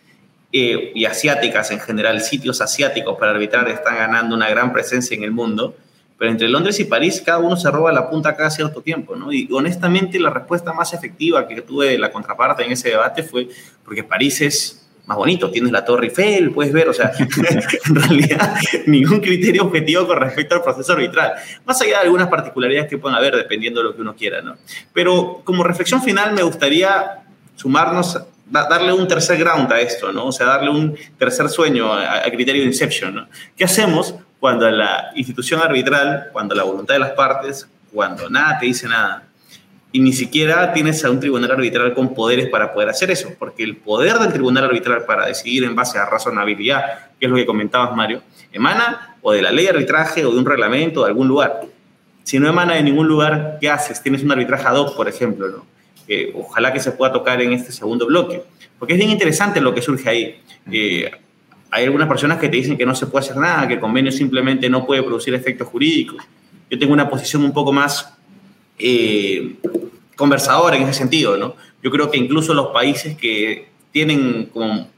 eh, 0.50 0.92
y 0.94 1.04
asiáticas 1.04 1.70
en 1.70 1.80
general, 1.80 2.22
sitios 2.22 2.62
asiáticos 2.62 3.18
para 3.18 3.32
arbitrar, 3.32 3.68
están 3.68 3.96
ganando 3.96 4.34
una 4.34 4.48
gran 4.48 4.72
presencia 4.72 5.14
en 5.14 5.24
el 5.24 5.30
mundo 5.30 5.76
pero 6.24 6.32
entre 6.32 6.48
Londres 6.48 6.80
y 6.80 6.86
París, 6.86 7.22
cada 7.22 7.36
uno 7.36 7.54
se 7.54 7.70
roba 7.70 7.92
la 7.92 8.08
punta 8.08 8.34
cada 8.34 8.48
cierto 8.48 8.80
tiempo, 8.80 9.14
¿no? 9.14 9.30
Y 9.30 9.46
honestamente, 9.52 10.18
la 10.18 10.30
respuesta 10.30 10.72
más 10.72 10.94
efectiva 10.94 11.46
que 11.46 11.60
tuve 11.60 11.88
de 11.88 11.98
la 11.98 12.10
contraparte 12.10 12.64
en 12.64 12.72
ese 12.72 12.88
debate 12.88 13.22
fue 13.22 13.46
porque 13.84 14.02
París 14.04 14.40
es 14.40 14.88
más 15.04 15.18
bonito, 15.18 15.50
tienes 15.50 15.70
la 15.70 15.84
Torre 15.84 16.06
Eiffel, 16.06 16.50
puedes 16.50 16.72
ver, 16.72 16.88
o 16.88 16.94
sea, 16.94 17.12
en 17.18 17.94
realidad 17.94 18.56
ningún 18.86 19.20
criterio 19.20 19.64
objetivo 19.64 20.06
con 20.06 20.18
respecto 20.18 20.54
al 20.54 20.62
proceso 20.62 20.94
arbitral, 20.94 21.34
más 21.66 21.78
allá 21.82 21.98
de 21.98 22.04
algunas 22.04 22.28
particularidades 22.28 22.88
que 22.88 22.96
puedan 22.96 23.18
haber 23.18 23.36
dependiendo 23.36 23.80
de 23.80 23.88
lo 23.88 23.94
que 23.94 24.00
uno 24.00 24.16
quiera, 24.16 24.40
¿no? 24.40 24.56
Pero 24.94 25.42
como 25.44 25.62
reflexión 25.62 26.02
final 26.02 26.32
me 26.32 26.42
gustaría 26.42 27.22
sumarnos, 27.54 28.18
darle 28.46 28.94
un 28.94 29.06
tercer 29.06 29.36
ground 29.36 29.70
a 29.70 29.78
esto, 29.78 30.10
¿no? 30.10 30.28
O 30.28 30.32
sea, 30.32 30.46
darle 30.46 30.70
un 30.70 30.96
tercer 31.18 31.50
sueño 31.50 31.92
al 31.92 32.32
criterio 32.32 32.62
de 32.62 32.68
Inception, 32.68 33.14
¿no? 33.14 33.28
¿Qué 33.54 33.64
hacemos 33.64 34.14
cuando 34.44 34.70
la 34.70 35.10
institución 35.14 35.58
arbitral, 35.62 36.28
cuando 36.30 36.54
la 36.54 36.64
voluntad 36.64 36.92
de 36.92 37.00
las 37.00 37.12
partes, 37.12 37.66
cuando 37.90 38.28
nada 38.28 38.58
te 38.58 38.66
dice 38.66 38.86
nada. 38.86 39.26
Y 39.90 40.00
ni 40.00 40.12
siquiera 40.12 40.70
tienes 40.74 41.02
a 41.02 41.10
un 41.10 41.18
tribunal 41.18 41.50
arbitral 41.50 41.94
con 41.94 42.12
poderes 42.12 42.50
para 42.50 42.74
poder 42.74 42.90
hacer 42.90 43.10
eso, 43.10 43.30
porque 43.38 43.62
el 43.62 43.78
poder 43.78 44.18
del 44.18 44.34
tribunal 44.34 44.64
arbitral 44.64 45.06
para 45.06 45.24
decidir 45.24 45.64
en 45.64 45.74
base 45.74 45.96
a 45.96 46.04
razonabilidad, 46.04 47.08
que 47.18 47.24
es 47.24 47.30
lo 47.30 47.38
que 47.38 47.46
comentabas, 47.46 47.96
Mario, 47.96 48.20
emana 48.52 49.16
o 49.22 49.32
de 49.32 49.40
la 49.40 49.50
ley 49.50 49.64
de 49.64 49.70
arbitraje 49.70 50.26
o 50.26 50.30
de 50.30 50.38
un 50.38 50.44
reglamento 50.44 51.04
de 51.04 51.06
algún 51.06 51.26
lugar. 51.26 51.62
Si 52.22 52.38
no 52.38 52.46
emana 52.46 52.74
de 52.74 52.82
ningún 52.82 53.08
lugar, 53.08 53.56
¿qué 53.62 53.70
haces? 53.70 54.02
Tienes 54.02 54.22
un 54.24 54.30
arbitraje 54.30 54.66
ad 54.66 54.76
hoc, 54.76 54.94
por 54.94 55.08
ejemplo, 55.08 55.48
¿no? 55.48 55.64
ojalá 56.34 56.70
que 56.70 56.80
se 56.80 56.92
pueda 56.92 57.14
tocar 57.14 57.40
en 57.40 57.54
este 57.54 57.72
segundo 57.72 58.04
bloque, 58.04 58.42
porque 58.78 58.92
es 58.92 58.98
bien 58.98 59.10
interesante 59.10 59.62
lo 59.62 59.72
que 59.72 59.80
surge 59.80 60.06
ahí. 60.06 60.42
Eh, 60.70 61.10
hay 61.74 61.86
algunas 61.86 62.06
personas 62.06 62.38
que 62.38 62.48
te 62.48 62.56
dicen 62.56 62.78
que 62.78 62.86
no 62.86 62.94
se 62.94 63.08
puede 63.08 63.24
hacer 63.24 63.36
nada, 63.36 63.66
que 63.66 63.74
el 63.74 63.80
convenio 63.80 64.12
simplemente 64.12 64.70
no 64.70 64.86
puede 64.86 65.02
producir 65.02 65.34
efectos 65.34 65.66
jurídicos. 65.66 66.22
Yo 66.70 66.78
tengo 66.78 66.92
una 66.92 67.10
posición 67.10 67.42
un 67.42 67.52
poco 67.52 67.72
más 67.72 68.14
eh, 68.78 69.56
conversadora 70.14 70.76
en 70.76 70.84
ese 70.84 70.94
sentido, 70.94 71.36
¿no? 71.36 71.56
Yo 71.82 71.90
creo 71.90 72.12
que 72.12 72.16
incluso 72.16 72.54
los 72.54 72.68
países 72.68 73.16
que 73.16 73.70
tienen 73.90 74.50
como, 74.52 74.88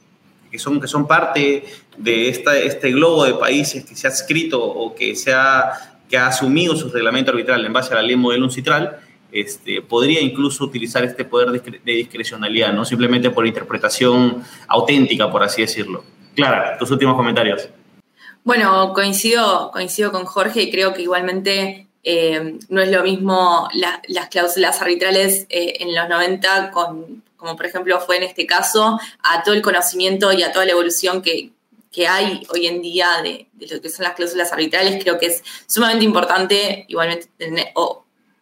que 0.50 0.58
son, 0.58 0.78
que 0.78 0.86
son 0.86 1.06
parte 1.06 1.64
de 1.96 2.28
esta, 2.28 2.54
este 2.58 2.90
globo 2.90 3.24
de 3.24 3.32
países 3.32 3.82
que 3.86 3.96
se 3.96 4.06
ha 4.06 4.10
escrito 4.10 4.62
o 4.62 4.94
que, 4.94 5.16
se 5.16 5.32
ha, 5.32 5.72
que 6.10 6.18
ha 6.18 6.26
asumido 6.26 6.76
su 6.76 6.90
reglamento 6.90 7.30
arbitral 7.30 7.64
en 7.64 7.72
base 7.72 7.94
a 7.94 7.96
la 7.96 8.02
ley 8.02 8.16
modelo 8.16 8.44
uncitral, 8.44 8.98
este, 9.32 9.80
podría 9.80 10.20
incluso 10.20 10.62
utilizar 10.62 11.02
este 11.04 11.24
poder 11.24 11.58
de 11.58 11.92
discrecionalidad, 11.92 12.74
no 12.74 12.84
simplemente 12.84 13.30
por 13.30 13.46
interpretación 13.46 14.42
auténtica, 14.68 15.32
por 15.32 15.42
así 15.42 15.62
decirlo. 15.62 16.04
Clara, 16.36 16.76
tus 16.78 16.90
últimos 16.90 17.16
comentarios. 17.16 17.68
Bueno, 18.44 18.92
coincido, 18.92 19.72
coincido 19.72 20.12
con 20.12 20.24
Jorge 20.24 20.62
y 20.62 20.70
creo 20.70 20.94
que 20.94 21.02
igualmente 21.02 21.88
eh, 22.04 22.58
no 22.68 22.80
es 22.80 22.92
lo 22.92 23.02
mismo 23.02 23.68
las 23.72 24.28
cláusulas 24.28 24.80
arbitrales 24.80 25.46
eh, 25.48 25.78
en 25.80 25.92
los 25.92 26.08
90 26.08 26.70
con, 26.70 27.24
como 27.36 27.56
por 27.56 27.66
ejemplo 27.66 27.98
fue 28.00 28.18
en 28.18 28.22
este 28.22 28.46
caso, 28.46 29.00
a 29.24 29.42
todo 29.42 29.54
el 29.54 29.62
conocimiento 29.62 30.32
y 30.32 30.44
a 30.44 30.52
toda 30.52 30.64
la 30.64 30.72
evolución 30.72 31.22
que, 31.22 31.50
hay 32.06 32.46
hoy 32.50 32.66
en 32.66 32.82
día 32.82 33.08
de, 33.22 33.48
lo 33.58 33.80
que 33.80 33.88
son 33.88 34.04
las 34.04 34.12
cláusulas 34.12 34.52
arbitrales. 34.52 35.02
Creo 35.02 35.18
que 35.18 35.26
es 35.26 35.42
sumamente 35.66 36.04
importante 36.04 36.84
igualmente 36.88 37.28
tener, 37.38 37.72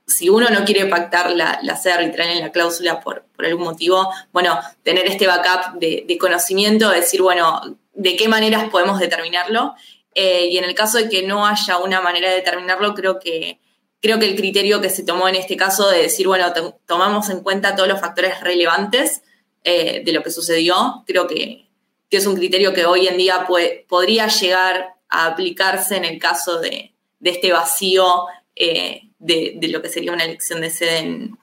si 0.07 0.29
uno 0.29 0.51
no 0.51 0.65
quiere 0.65 0.87
pactar 0.87 1.31
la, 1.31 1.77
sede 1.77 1.95
arbitral 1.95 2.29
en 2.29 2.41
la 2.41 2.53
cláusula 2.53 3.01
por, 3.01 3.25
algún 3.39 3.65
motivo, 3.65 4.11
bueno, 4.33 4.59
tener 4.83 5.07
este 5.07 5.27
backup 5.27 5.79
de, 5.79 6.19
conocimiento, 6.21 6.91
decir, 6.91 7.23
bueno, 7.23 7.79
de 7.95 8.17
qué 8.17 8.29
maneras 8.29 8.69
podemos 8.71 8.99
determinarlo. 9.01 9.75
Eh, 10.15 10.49
y 10.51 10.59
en 10.59 10.65
el 10.65 10.75
caso 10.75 10.99
de 10.99 11.09
que 11.09 11.27
no 11.27 11.47
haya 11.47 11.79
una 11.79 12.01
manera 12.01 12.31
de 12.31 12.37
determinarlo, 12.37 12.95
creo 12.95 13.19
que, 13.19 13.59
creo 14.01 14.19
que 14.19 14.27
el 14.27 14.37
criterio 14.37 14.81
que 14.81 14.91
se 14.91 15.03
tomó 15.03 15.29
en 15.29 15.35
este 15.35 15.57
caso 15.57 15.89
de 15.89 16.03
decir, 16.03 16.27
bueno, 16.27 16.53
tomamos 16.87 17.31
en 17.31 17.41
cuenta 17.41 17.75
todos 17.75 17.89
los 17.89 18.01
factores 18.01 18.41
relevantes 18.43 19.23
eh, 19.65 20.03
de 20.05 20.13
lo 20.13 20.23
que 20.23 20.31
sucedió, 20.31 21.03
creo 21.07 21.27
que, 21.27 21.63
es 22.11 22.27
un 22.27 22.37
criterio 22.37 22.73
que 22.73 22.87
hoy 22.87 23.09
en 23.09 23.17
día 23.17 23.45
podría 23.89 24.29
llegar 24.29 24.95
a 25.09 25.27
aplicarse 25.27 25.97
en 25.97 26.05
el 26.05 26.21
caso 26.21 26.61
de, 26.61 26.93
este 27.21 27.51
vacío 27.51 28.27
eh, 28.55 29.09
de, 29.25 29.59
lo 29.69 29.83
que 29.83 29.89
sería 29.89 30.13
una 30.13 30.25
elección 30.25 30.61
de 30.61 30.71
sede 30.71 30.99
en, 30.99 31.39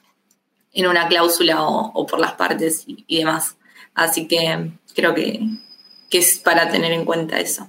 una 0.87 1.07
cláusula 1.07 1.63
o, 1.63 2.05
por 2.05 2.19
las 2.19 2.33
partes 2.33 2.85
y, 2.87 3.17
demás. 3.17 3.57
Así 3.93 4.27
que 4.27 4.71
creo 4.95 5.13
que, 5.13 5.41
es 6.11 6.39
para 6.39 6.69
tener 6.69 6.91
en 6.91 7.05
cuenta 7.05 7.39
eso. 7.39 7.67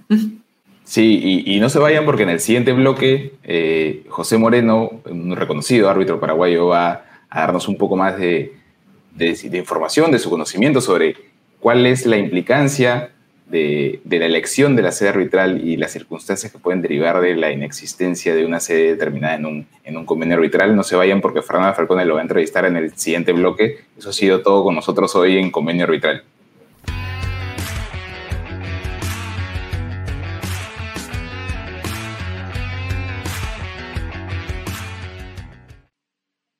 Sí, 0.84 1.44
y, 1.46 1.60
no 1.60 1.68
se 1.68 1.78
vayan 1.78 2.04
porque 2.04 2.24
en 2.24 2.30
el 2.30 2.40
siguiente 2.40 2.72
bloque 2.72 3.34
eh, 3.44 4.04
José 4.08 4.36
Moreno, 4.36 5.00
un 5.04 5.34
reconocido 5.34 5.88
árbitro 5.88 6.20
paraguayo, 6.20 6.66
va 6.66 7.04
a 7.30 7.40
darnos 7.40 7.68
un 7.68 7.76
poco 7.76 7.96
más 7.96 8.18
de, 8.18 8.54
de 9.14 9.58
información, 9.58 10.10
de 10.10 10.18
su 10.18 10.28
conocimiento 10.28 10.80
sobre 10.80 11.16
cuál 11.60 11.86
es 11.86 12.04
la 12.06 12.18
implicancia 12.18 13.11
de, 13.52 14.00
la 14.18 14.26
elección 14.26 14.74
de 14.74 14.82
la 14.82 14.90
sede 14.90 15.10
arbitral 15.10 15.62
y 15.62 15.76
las 15.76 15.92
circunstancias 15.92 16.50
que 16.50 16.58
pueden 16.58 16.80
derivar 16.80 17.20
de 17.20 17.36
la 17.36 17.52
inexistencia 17.52 18.34
de 18.34 18.46
una 18.46 18.58
sede 18.58 18.92
determinada 18.92 19.34
en 19.36 19.46
un, 19.46 19.66
en 19.84 19.96
un 19.96 20.06
convenio 20.06 20.36
arbitral. 20.36 20.74
No 20.74 20.82
se 20.82 20.96
vayan 20.96 21.20
porque 21.20 21.42
Fernanda 21.42 21.74
Falcone 21.74 22.04
lo 22.04 22.14
va 22.14 22.20
a 22.20 22.22
entrevistar 22.22 22.64
en 22.64 22.76
el 22.76 22.96
siguiente 22.96 23.32
bloque. 23.32 23.84
Eso 23.96 24.10
ha 24.10 24.12
sido 24.12 24.42
todo 24.42 24.64
con 24.64 24.74
nosotros 24.74 25.14
hoy 25.14 25.36
en 25.38 25.50
Convenio 25.50 25.84
Arbitral. 25.84 26.24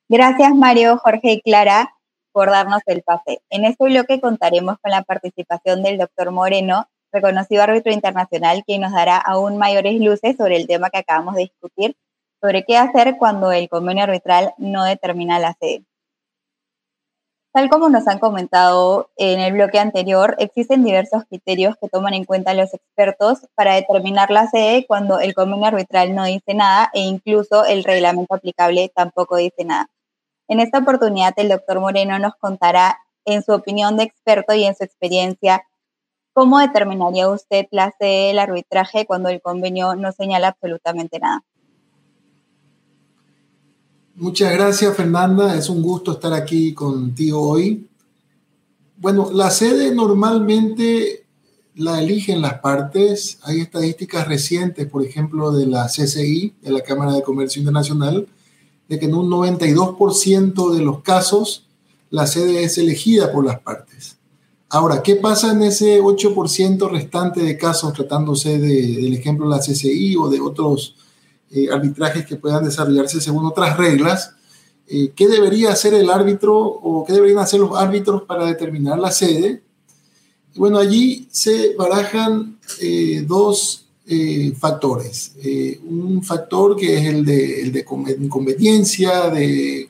Gracias 0.09 0.55
Mario, 0.55 0.98
Jorge 0.98 1.33
y 1.33 1.40
Clara 1.40 1.94
por 2.33 2.51
darnos 2.51 2.83
el 2.87 3.03
pase. 3.03 3.42
En 3.51 3.64
este 3.64 3.85
bloque 3.85 4.21
contaremos 4.21 4.77
con 4.81 4.90
la 4.90 5.03
participación 5.03 5.83
del 5.83 5.99
doctor 5.99 6.31
Moreno, 6.31 6.88
reconocido 7.12 7.62
árbitro 7.62 7.92
internacional, 7.92 8.64
quien 8.64 8.81
nos 8.81 8.92
dará 8.92 9.18
aún 9.18 9.59
mayores 9.59 10.01
luces 10.01 10.37
sobre 10.37 10.57
el 10.57 10.66
tema 10.66 10.90
que 10.90 10.99
acabamos 10.99 11.35
de 11.35 11.42
discutir, 11.42 11.97
sobre 12.40 12.64
qué 12.64 12.77
hacer 12.77 13.16
cuando 13.18 13.53
el 13.53 13.68
convenio 13.68 14.05
arbitral 14.05 14.55
no 14.59 14.85
determina 14.85 15.38
la 15.38 15.55
sede. 15.61 15.85
Tal 17.55 17.68
como 17.68 17.90
nos 17.90 18.09
han 18.09 18.18
comentado 18.18 19.11
en 19.16 19.38
el 19.38 19.53
bloque 19.53 19.79
anterior, 19.79 20.37
existen 20.38 20.85
diversos 20.85 21.25
criterios 21.29 21.77
que 21.79 21.88
toman 21.88 22.14
en 22.14 22.25
cuenta 22.25 22.55
los 22.55 22.73
expertos 22.73 23.47
para 23.55 23.75
determinar 23.75 24.31
la 24.31 24.49
sede 24.49 24.87
cuando 24.87 25.21
el 25.21 25.35
convenio 25.35 25.66
arbitral 25.66 26.14
no 26.14 26.25
dice 26.25 26.55
nada 26.55 26.90
e 26.95 27.01
incluso 27.01 27.66
el 27.66 27.85
reglamento 27.85 28.35
aplicable 28.35 28.90
tampoco 28.95 29.37
dice 29.37 29.66
nada. 29.66 29.90
En 30.53 30.61
esta 30.61 30.81
oportunidad, 30.81 31.33
el 31.38 31.49
doctor 31.49 31.81
Moreno 31.81 32.19
nos 32.19 32.35
contará, 32.37 32.99
en 33.25 33.43
su 33.43 33.53
opinión 33.53 33.97
de 33.97 34.03
experto 34.03 34.53
y 34.53 34.65
en 34.65 34.77
su 34.77 34.85
experiencia, 34.85 35.62
cómo 36.35 36.59
determinaría 36.59 37.27
usted 37.31 37.69
la 37.71 37.91
sede 37.99 38.27
del 38.27 38.38
arbitraje 38.38 39.07
cuando 39.07 39.31
el 39.31 39.41
convenio 39.41 39.95
no 39.95 40.12
señala 40.12 40.49
absolutamente 40.49 41.19
nada. 41.19 41.43
Muchas 44.15 44.53
gracias, 44.53 44.95
Fernanda. 44.95 45.57
Es 45.57 45.71
un 45.71 45.81
gusto 45.81 46.12
estar 46.12 46.35
aquí 46.35 46.75
contigo 46.75 47.41
hoy. 47.41 47.88
Bueno, 48.99 49.31
la 49.33 49.49
sede 49.49 49.95
normalmente 49.95 51.25
la 51.77 51.99
eligen 51.99 52.43
las 52.43 52.59
partes. 52.59 53.38
Hay 53.45 53.61
estadísticas 53.61 54.29
recientes, 54.29 54.87
por 54.87 55.03
ejemplo, 55.03 55.51
de 55.51 55.65
la 55.65 55.87
CCI, 55.87 56.57
de 56.61 56.73
la 56.73 56.83
Cámara 56.83 57.15
de 57.15 57.23
Comercio 57.23 57.61
Internacional, 57.61 58.29
de 58.88 58.99
que 58.99 59.07
en 59.07 59.14
un 59.14 59.31
92% 59.31 60.75
de 60.75 60.83
los 60.83 61.03
casos 61.03 61.66
la 62.11 62.27
sede 62.27 62.62
es 62.62 62.77
elegida 62.79 63.33
por 63.33 63.45
las 63.45 63.61
partes. 63.61 64.16
Ahora, 64.68 65.03
¿qué 65.03 65.16
pasa 65.16 65.53
en 65.53 65.62
ese 65.62 66.01
8% 66.01 66.90
restante 66.90 67.42
de 67.42 67.59
casos 67.59 67.92
tratándose 67.92 68.59
del 68.59 69.12
ejemplo 69.12 69.49
de 69.49 69.57
la 69.57 69.62
CCI 69.62 70.16
o 70.16 70.29
de 70.29 70.40
otros 70.40 70.97
eh, 71.51 71.68
arbitrajes 71.71 72.25
que 72.25 72.37
puedan 72.37 72.64
desarrollarse 72.64 73.21
según 73.21 73.47
otras 73.47 73.77
reglas? 73.77 74.35
Eh, 74.87 75.12
¿Qué 75.14 75.29
debería 75.29 75.73
hacer 75.73 75.95
el 75.95 76.11
árbitro 76.11 76.57
o 76.59 77.05
qué 77.05 77.12
deberían 77.12 77.38
hacer 77.38 77.61
los 77.61 77.77
árbitros 77.77 78.23
para 78.23 78.47
determinar 78.47 78.99
la 78.99 79.11
sede? 79.11 79.62
bueno, 80.55 80.79
allí 80.79 81.29
se 81.31 81.75
barajan 81.77 82.59
eh, 82.81 83.25
dos 83.27 83.82
eh, 84.05 84.53
factores. 84.59 85.33
Eh, 85.45 85.81
un 85.85 86.25
factor 86.25 86.75
que 86.75 86.99
es 86.99 87.07
el 87.07 87.25
de, 87.25 87.62
el 87.62 87.73
de 87.73 87.85
conveniencia, 87.85 89.31
de 89.31 89.88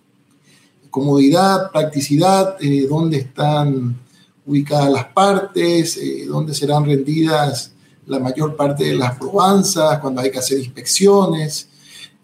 comodidad, 0.90 1.70
practicidad, 1.72 2.56
eh, 2.60 2.86
dónde 2.86 3.16
están 3.16 3.98
ubicadas 4.44 4.90
las 4.90 5.06
partes, 5.06 5.98
dónde 6.28 6.52
serán 6.52 6.84
rendidas 6.84 7.72
la 8.06 8.18
mayor 8.18 8.54
parte 8.54 8.84
de 8.84 8.96
las 8.96 9.16
probanzas, 9.16 9.98
cuando 10.00 10.20
hay 10.20 10.30
que 10.30 10.40
hacer 10.40 10.58
inspecciones. 10.58 11.70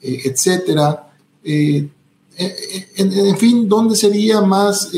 En, 0.02 1.90
en, 2.36 3.36
fin, 3.38 3.66
dónde 3.66 3.96
sería 3.96 4.42
más 4.42 4.90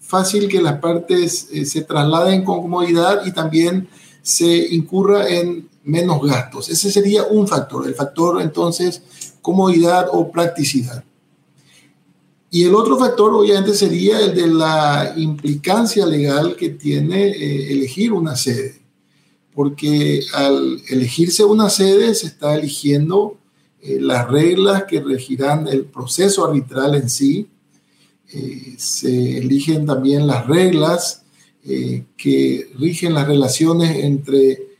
fácil 0.00 0.48
que 0.48 0.62
las 0.62 0.78
partes 0.78 1.48
se 1.64 1.82
trasladen 1.82 2.44
con 2.44 2.62
comodidad 2.62 3.26
y 3.26 3.32
también 3.32 3.88
se 4.22 4.74
incurra 4.74 5.28
en 5.28 5.68
menos 5.84 6.22
gastos. 6.22 6.68
Ese 6.68 6.90
sería 6.90 7.24
un 7.24 7.46
factor, 7.46 7.86
el 7.86 7.94
factor 7.94 8.40
entonces 8.40 9.02
comodidad 9.40 10.08
o 10.12 10.30
practicidad. 10.30 11.04
Y 12.50 12.64
el 12.64 12.74
otro 12.74 12.98
factor 12.98 13.34
obviamente 13.34 13.72
sería 13.72 14.20
el 14.20 14.34
de 14.34 14.46
la 14.46 15.14
implicancia 15.16 16.04
legal 16.04 16.54
que 16.54 16.68
tiene 16.68 17.28
eh, 17.28 17.72
elegir 17.72 18.12
una 18.12 18.36
sede, 18.36 18.82
porque 19.54 20.20
al 20.34 20.82
elegirse 20.90 21.44
una 21.44 21.70
sede 21.70 22.14
se 22.14 22.26
está 22.26 22.54
eligiendo 22.54 23.38
eh, 23.80 23.96
las 23.98 24.28
reglas 24.28 24.84
que 24.84 25.00
regirán 25.00 25.66
el 25.66 25.86
proceso 25.86 26.44
arbitral 26.44 26.94
en 26.94 27.08
sí, 27.08 27.48
eh, 28.34 28.74
se 28.76 29.38
eligen 29.38 29.86
también 29.86 30.26
las 30.26 30.46
reglas 30.46 31.20
que 32.16 32.72
rigen 32.76 33.14
las 33.14 33.28
relaciones 33.28 34.04
entre 34.04 34.71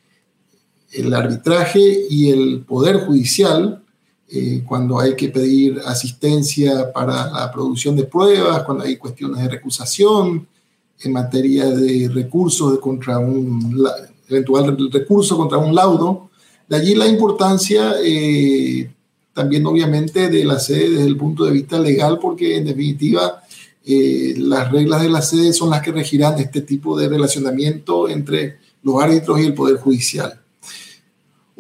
el 0.93 1.13
arbitraje 1.15 2.07
y 2.09 2.31
el 2.31 2.61
poder 2.61 2.99
judicial, 3.07 3.83
eh, 4.29 4.63
cuando 4.67 4.99
hay 5.01 5.17
que 5.17 5.29
pedir 5.29 5.81
asistencia 5.85 6.93
para 6.93 7.31
la 7.31 7.51
producción 7.53 7.97
de 7.97 8.05
pruebas, 8.05 8.63
cuando 8.63 8.85
hay 8.85 8.97
cuestiones 8.97 9.43
de 9.43 9.49
recusación, 9.49 10.47
en 11.05 11.13
materia 11.13 11.69
de 11.69 12.09
recursos 12.09 12.79
contra 12.79 13.19
un 13.19 13.85
eventual 14.29 14.77
recurso 14.91 15.37
contra 15.37 15.59
un 15.59 15.75
laudo. 15.75 16.31
De 16.69 16.77
allí 16.77 16.95
la 16.95 17.07
importancia 17.07 17.95
eh, 18.03 18.91
también 19.33 19.67
obviamente 19.67 20.29
de 20.29 20.45
la 20.45 20.59
sede 20.59 20.91
desde 20.91 21.07
el 21.07 21.17
punto 21.17 21.45
de 21.45 21.53
vista 21.53 21.79
legal, 21.79 22.19
porque 22.21 22.57
en 22.57 22.67
definitiva 22.67 23.43
eh, 23.85 24.35
las 24.39 24.71
reglas 24.71 25.03
de 25.03 25.11
la 25.11 25.23
sede 25.23 25.53
son 25.53 25.71
las 25.71 25.83
que 25.83 25.93
regirán 25.93 26.39
este 26.39 26.63
tipo 26.63 26.99
de 26.99 27.09
relacionamiento 27.09 28.09
entre 28.09 28.59
los 28.83 29.03
árbitros 29.03 29.41
y 29.41 29.47
el 29.47 29.55
Poder 29.55 29.79
Judicial. 29.79 30.42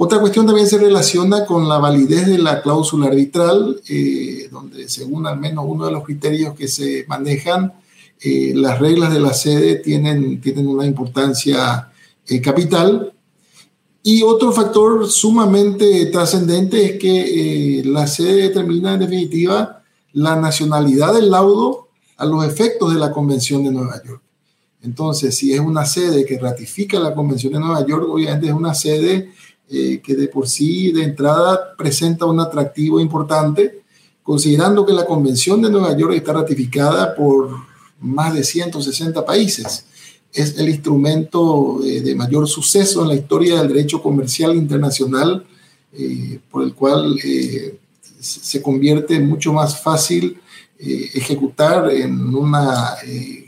Otra 0.05 0.19
cuestión 0.19 0.47
también 0.47 0.67
se 0.67 0.79
relaciona 0.79 1.47
con 1.47 1.69
la 1.69 1.79
validez 1.79 2.27
de 2.27 2.37
la 2.37 2.61
cláusula 2.61 3.07
arbitral, 3.07 3.81
eh, 3.89 4.49
donde 4.51 4.89
según 4.89 5.29
al 5.29 5.39
menos 5.39 5.65
uno 5.69 5.87
de 5.87 5.93
los 5.93 6.03
criterios 6.03 6.57
que 6.57 6.67
se 6.67 7.05
manejan, 7.07 7.73
eh, 8.21 8.53
las 8.53 8.81
reglas 8.81 9.13
de 9.13 9.21
la 9.21 9.33
sede 9.33 9.77
tienen, 9.77 10.41
tienen 10.41 10.67
una 10.67 10.87
importancia 10.87 11.93
capital. 12.43 13.13
Y 14.03 14.25
otro 14.25 14.51
factor 14.51 15.09
sumamente 15.09 16.07
trascendente 16.07 16.85
es 16.85 16.99
que 16.99 17.83
la 17.85 18.09
sede 18.09 18.49
determina 18.49 18.95
en 18.95 19.01
definitiva 19.01 19.85
la 20.15 20.35
nacionalidad 20.35 21.15
del 21.15 21.31
laudo 21.31 21.91
a 22.17 22.27
los 22.27 22.45
efectos 22.45 22.93
de 22.93 22.99
la 22.99 23.13
Convención 23.13 23.63
de 23.63 23.71
Nueva 23.71 24.03
York. 24.05 24.21
Entonces, 24.83 25.37
si 25.37 25.53
es 25.53 25.61
una 25.61 25.85
sede 25.87 26.27
que 26.27 26.41
ratifica 26.41 26.99
la 26.99 27.15
Convención 27.15 27.53
de 27.53 27.61
Nueva 27.61 27.87
York, 27.87 28.05
obviamente 28.09 28.49
es 28.49 28.53
una 28.53 28.75
sede 28.75 29.31
eh, 29.75 30.03
que 30.05 30.15
de 30.15 30.29
por 30.29 30.47
sí, 30.47 30.93
de 30.93 31.03
entrada, 31.03 31.75
presenta 31.79 32.27
un 32.27 32.39
atractivo 32.39 33.01
importante, 33.01 33.81
considerando 34.23 34.85
que 34.85 34.93
la 34.93 35.07
Convención 35.07 35.63
de 35.63 35.71
Nueva 35.71 35.97
York 35.97 36.13
está 36.13 36.35
ratificada 36.35 37.15
por 37.15 37.49
más 37.99 38.35
de 38.35 38.45
160 38.45 39.25
países. 39.25 39.87
Es 40.31 40.59
el 40.59 40.69
instrumento 40.69 41.81
eh, 41.83 42.03
de 42.03 42.15
mayor 42.15 42.47
suceso 42.47 43.01
en 43.01 43.09
la 43.09 43.15
historia 43.15 43.61
del 43.61 43.69
derecho 43.69 44.03
comercial 44.03 44.55
internacional, 44.55 45.47
eh, 45.95 46.39
por 46.51 46.65
el 46.65 46.75
cual 46.75 47.19
se 48.21 48.61
convierte 48.61 49.19
mucho 49.21 49.55
más 49.55 49.81
fácil 49.81 50.39
ejecutar 50.79 51.91
en 51.91 52.35
una 52.35 52.97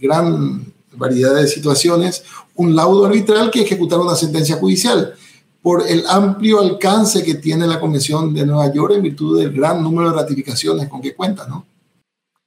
gran 0.01 0.73
variedad 0.97 1.35
de 1.35 1.49
situaciones 1.49 2.25
un 2.55 2.75
laudo 2.75 3.05
arbitral 3.07 3.51
que 3.51 3.61
ejecutar 3.61 3.99
una 3.99 4.15
sentencia 4.15 4.57
judicial 4.57 5.15
por 5.64 5.83
el 5.88 6.05
amplio 6.11 6.61
alcance 6.61 7.24
que 7.24 7.37
tiene 7.37 7.66
la 7.66 7.81
Convención 7.81 8.35
de 8.35 8.44
Nueva 8.44 8.70
York 8.70 8.92
en 8.96 9.03
virtud 9.03 9.40
del 9.40 9.50
gran 9.50 9.83
número 9.83 10.11
de 10.11 10.16
ratificaciones 10.20 10.90
con 10.90 11.00
que 11.00 11.14
cuenta, 11.14 11.46
¿no? 11.48 11.64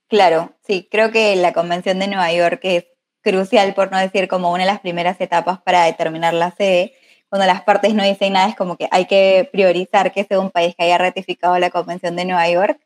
Claro, 0.08 0.54
sí, 0.64 0.88
creo 0.92 1.10
que 1.10 1.36
la 1.36 1.52
Convención 1.52 1.98
de 1.98 2.08
Nueva 2.08 2.32
York 2.32 2.60
es 2.62 2.86
crucial, 3.24 3.74
por 3.74 3.92
no 3.92 3.98
decir 3.98 4.28
como 4.28 4.52
una 4.52 4.66
de 4.66 4.72
las 4.72 4.82
primeras 4.82 5.20
etapas 5.20 5.60
para 5.64 5.86
determinar 5.86 6.36
la 6.36 6.52
sede. 6.52 6.94
Cuando 7.28 7.48
las 7.48 7.64
partes 7.64 7.96
no 7.96 8.04
dicen 8.04 8.34
nada, 8.34 8.50
es 8.50 8.56
como 8.56 8.78
que 8.78 8.88
hay 8.92 9.06
que 9.06 9.50
priorizar 9.52 10.12
que 10.12 10.24
sea 10.24 10.40
un 10.40 10.52
país 10.52 10.76
que 10.78 10.84
haya 10.84 11.00
ratificado 11.00 11.58
la 11.58 11.72
Convención 11.72 12.16
de 12.16 12.26
Nueva 12.26 12.48
York 12.48 12.80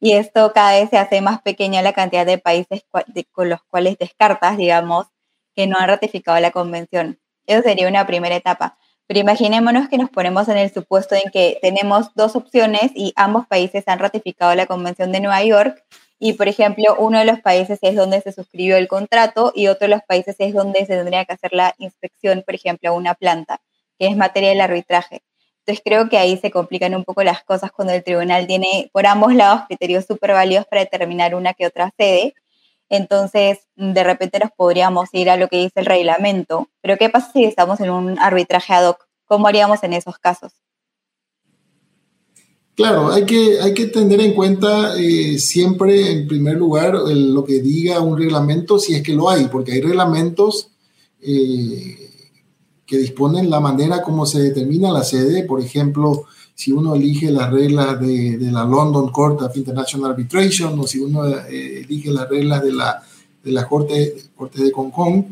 y 0.00 0.14
esto 0.14 0.52
cada 0.52 0.72
vez 0.72 0.90
se 0.90 0.98
hace 0.98 1.20
más 1.20 1.40
pequeña 1.42 1.82
la 1.82 1.92
cantidad 1.92 2.26
de 2.26 2.38
países 2.38 2.84
con 3.30 3.48
los 3.48 3.62
cuales 3.62 3.96
descartas, 3.96 4.56
digamos, 4.56 5.06
que 5.54 5.68
no 5.68 5.76
han 5.78 5.86
ratificado 5.86 6.40
la 6.40 6.50
convención. 6.50 7.20
Eso 7.46 7.62
sería 7.62 7.86
una 7.86 8.08
primera 8.08 8.34
etapa. 8.34 8.76
Pero 9.08 9.20
imaginémonos 9.20 9.88
que 9.88 9.96
nos 9.96 10.10
ponemos 10.10 10.48
en 10.48 10.58
el 10.58 10.70
supuesto 10.70 11.14
en 11.14 11.30
que 11.32 11.58
tenemos 11.62 12.14
dos 12.14 12.36
opciones 12.36 12.92
y 12.94 13.14
ambos 13.16 13.46
países 13.46 13.88
han 13.88 13.98
ratificado 13.98 14.54
la 14.54 14.66
Convención 14.66 15.12
de 15.12 15.20
Nueva 15.20 15.42
York 15.42 15.82
y, 16.20 16.34
por 16.34 16.46
ejemplo, 16.46 16.94
uno 16.98 17.18
de 17.18 17.24
los 17.24 17.40
países 17.40 17.78
es 17.80 17.96
donde 17.96 18.20
se 18.20 18.32
suscribió 18.32 18.76
el 18.76 18.86
contrato 18.86 19.50
y 19.54 19.68
otro 19.68 19.86
de 19.86 19.94
los 19.94 20.02
países 20.02 20.36
es 20.38 20.52
donde 20.52 20.80
se 20.80 20.94
tendría 20.94 21.24
que 21.24 21.32
hacer 21.32 21.54
la 21.54 21.74
inspección, 21.78 22.42
por 22.44 22.54
ejemplo, 22.54 22.90
a 22.90 22.92
una 22.92 23.14
planta, 23.14 23.62
que 23.98 24.08
es 24.08 24.16
materia 24.16 24.50
del 24.50 24.60
arbitraje. 24.60 25.22
Entonces 25.60 25.82
creo 25.82 26.10
que 26.10 26.18
ahí 26.18 26.36
se 26.36 26.50
complican 26.50 26.94
un 26.94 27.04
poco 27.04 27.22
las 27.22 27.42
cosas 27.44 27.70
cuando 27.72 27.94
el 27.94 28.04
tribunal 28.04 28.46
tiene 28.46 28.90
por 28.92 29.06
ambos 29.06 29.34
lados 29.34 29.62
criterios 29.68 30.04
súper 30.04 30.32
válidos 30.32 30.66
para 30.66 30.82
determinar 30.82 31.34
una 31.34 31.54
que 31.54 31.66
otra 31.66 31.92
sede. 31.96 32.34
Entonces, 32.88 33.58
de 33.76 34.04
repente 34.04 34.38
nos 34.38 34.50
podríamos 34.52 35.08
ir 35.12 35.30
a 35.30 35.36
lo 35.36 35.48
que 35.48 35.58
dice 35.58 35.80
el 35.80 35.86
reglamento. 35.86 36.68
Pero 36.80 36.96
¿qué 36.96 37.08
pasa 37.10 37.30
si 37.32 37.44
estamos 37.44 37.80
en 37.80 37.90
un 37.90 38.18
arbitraje 38.18 38.72
ad 38.72 38.88
hoc? 38.88 39.06
¿Cómo 39.26 39.46
haríamos 39.46 39.82
en 39.82 39.92
esos 39.92 40.18
casos? 40.18 40.52
Claro, 42.74 43.10
hay 43.10 43.26
que, 43.26 43.60
hay 43.60 43.74
que 43.74 43.86
tener 43.86 44.20
en 44.20 44.34
cuenta 44.34 44.96
eh, 44.96 45.38
siempre, 45.40 46.12
en 46.12 46.28
primer 46.28 46.56
lugar, 46.56 46.94
lo 46.94 47.44
que 47.44 47.60
diga 47.60 48.00
un 48.00 48.16
reglamento, 48.16 48.78
si 48.78 48.94
es 48.94 49.02
que 49.02 49.14
lo 49.14 49.28
hay, 49.28 49.48
porque 49.48 49.72
hay 49.72 49.80
reglamentos 49.80 50.70
eh, 51.20 52.08
que 52.86 52.96
disponen 52.96 53.50
la 53.50 53.58
manera 53.58 54.00
como 54.00 54.26
se 54.26 54.40
determina 54.40 54.92
la 54.92 55.02
sede. 55.02 55.42
Por 55.42 55.60
ejemplo, 55.60 56.26
si 56.58 56.72
uno 56.72 56.96
elige 56.96 57.30
las 57.30 57.52
reglas 57.52 58.00
de, 58.00 58.36
la 58.50 58.64
London 58.64 59.12
Court 59.12 59.42
of 59.42 59.56
International 59.56 60.10
Arbitration 60.10 60.76
o 60.80 60.88
si 60.88 60.98
uno 60.98 61.24
eh, 61.24 61.82
elige 61.84 62.10
las 62.10 62.28
reglas 62.28 62.64
de 62.64 62.72
la, 62.72 63.00
de 63.44 63.52
la 63.52 63.64
Corte, 63.68 64.16
Corte 64.34 64.64
de 64.64 64.72
Hong 64.72 64.90
Kong, 64.90 65.22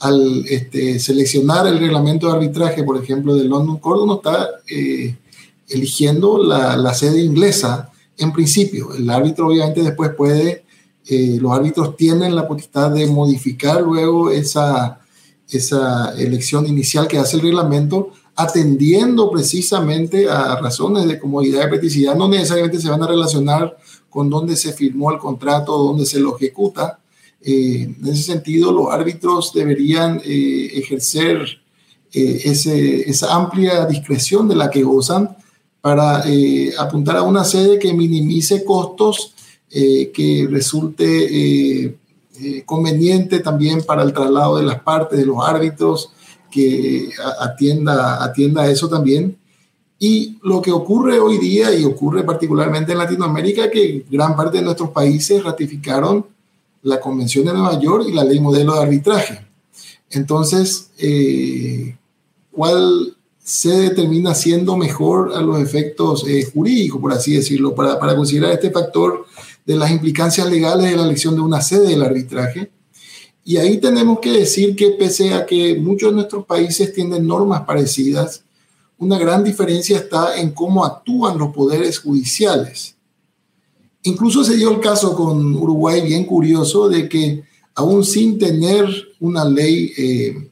al 0.00 0.44
este, 0.46 0.98
seleccionar 0.98 1.66
el 1.66 1.78
reglamento 1.78 2.26
de 2.26 2.34
arbitraje, 2.34 2.82
por 2.82 3.02
ejemplo, 3.02 3.34
del 3.34 3.48
London 3.48 3.78
Court, 3.78 4.02
uno 4.02 4.16
está 4.16 4.46
eh, 4.68 5.16
eligiendo 5.70 6.36
la, 6.44 6.76
la, 6.76 6.92
sede 6.92 7.22
inglesa 7.22 7.90
en 8.18 8.30
principio. 8.34 8.92
El 8.92 9.08
árbitro 9.08 9.46
obviamente 9.46 9.82
después 9.82 10.10
puede, 10.14 10.64
eh, 11.08 11.38
los 11.40 11.50
árbitros 11.50 11.96
tienen 11.96 12.36
la 12.36 12.46
potestad 12.46 12.90
de 12.90 13.06
modificar 13.06 13.80
luego 13.80 14.30
esa 14.30 15.00
esa 15.50 16.14
elección 16.18 16.66
inicial 16.66 17.06
que 17.06 17.18
hace 17.18 17.36
el 17.36 17.42
reglamento, 17.42 18.10
atendiendo 18.36 19.30
precisamente 19.30 20.28
a 20.28 20.56
razones 20.56 21.06
de 21.06 21.18
comodidad 21.18 21.66
y 21.66 21.68
practicidad, 21.68 22.16
no 22.16 22.28
necesariamente 22.28 22.80
se 22.80 22.90
van 22.90 23.02
a 23.02 23.06
relacionar 23.06 23.76
con 24.10 24.28
dónde 24.30 24.56
se 24.56 24.72
firmó 24.72 25.12
el 25.12 25.18
contrato, 25.18 25.76
dónde 25.76 26.06
se 26.06 26.20
lo 26.20 26.36
ejecuta. 26.36 26.98
Eh, 27.40 27.82
en 28.00 28.06
ese 28.06 28.22
sentido, 28.22 28.72
los 28.72 28.92
árbitros 28.92 29.52
deberían 29.52 30.20
eh, 30.24 30.70
ejercer 30.74 31.44
eh, 32.12 32.42
esa 32.44 33.34
amplia 33.34 33.86
discreción 33.86 34.48
de 34.48 34.56
la 34.56 34.70
que 34.70 34.82
gozan 34.82 35.36
para 35.80 36.24
apuntar 36.78 37.16
a 37.16 37.22
una 37.22 37.44
sede 37.44 37.78
que 37.78 37.92
minimice 37.92 38.64
costos, 38.64 39.34
que 39.68 40.46
resulte 40.48 41.98
conveniente 42.64 43.40
también 43.40 43.82
para 43.82 44.02
el 44.02 44.14
traslado 44.14 44.56
de 44.56 44.62
las 44.62 44.80
partes, 44.80 45.18
de 45.18 45.26
los 45.26 45.46
árbitros, 45.46 46.12
que 46.54 47.10
atienda, 47.40 48.22
atienda 48.22 48.70
eso 48.70 48.88
también. 48.88 49.36
Y 49.98 50.38
lo 50.42 50.62
que 50.62 50.70
ocurre 50.70 51.18
hoy 51.18 51.38
día, 51.38 51.74
y 51.74 51.84
ocurre 51.84 52.22
particularmente 52.22 52.92
en 52.92 52.98
Latinoamérica, 52.98 53.68
que 53.70 54.04
gran 54.08 54.36
parte 54.36 54.58
de 54.58 54.64
nuestros 54.64 54.90
países 54.90 55.42
ratificaron 55.42 56.24
la 56.82 57.00
Convención 57.00 57.44
de 57.44 57.54
Nueva 57.54 57.80
York 57.80 58.04
y 58.08 58.12
la 58.12 58.22
ley 58.22 58.38
modelo 58.38 58.74
de 58.74 58.82
arbitraje. 58.82 59.44
Entonces, 60.10 60.90
eh, 60.98 61.96
¿cuál 62.52 63.16
se 63.42 63.70
determina 63.70 64.32
siendo 64.34 64.76
mejor 64.76 65.32
a 65.34 65.40
los 65.42 65.60
efectos 65.60 66.24
eh, 66.28 66.48
jurídicos, 66.54 67.00
por 67.00 67.12
así 67.12 67.34
decirlo, 67.34 67.74
para, 67.74 67.98
para 67.98 68.14
considerar 68.14 68.52
este 68.52 68.70
factor 68.70 69.26
de 69.66 69.76
las 69.76 69.90
implicancias 69.90 70.48
legales 70.48 70.88
de 70.88 70.96
la 70.96 71.04
elección 71.04 71.34
de 71.34 71.40
una 71.40 71.60
sede 71.60 71.88
del 71.88 72.02
arbitraje. 72.02 72.70
Y 73.44 73.58
ahí 73.58 73.78
tenemos 73.78 74.20
que 74.20 74.32
decir 74.32 74.74
que 74.74 74.90
pese 74.90 75.34
a 75.34 75.44
que 75.44 75.78
muchos 75.78 76.10
de 76.10 76.16
nuestros 76.16 76.46
países 76.46 76.94
tienen 76.94 77.26
normas 77.26 77.62
parecidas, 77.62 78.42
una 78.98 79.18
gran 79.18 79.44
diferencia 79.44 79.98
está 79.98 80.38
en 80.40 80.52
cómo 80.52 80.84
actúan 80.84 81.36
los 81.36 81.52
poderes 81.52 81.98
judiciales. 81.98 82.96
Incluso 84.02 84.44
se 84.44 84.56
dio 84.56 84.70
el 84.70 84.80
caso 84.80 85.14
con 85.14 85.54
Uruguay 85.56 86.00
bien 86.00 86.24
curioso 86.24 86.88
de 86.88 87.08
que 87.08 87.44
aún 87.74 88.04
sin 88.04 88.38
tener 88.38 88.86
una 89.20 89.44
ley 89.44 89.92
eh, 89.96 90.50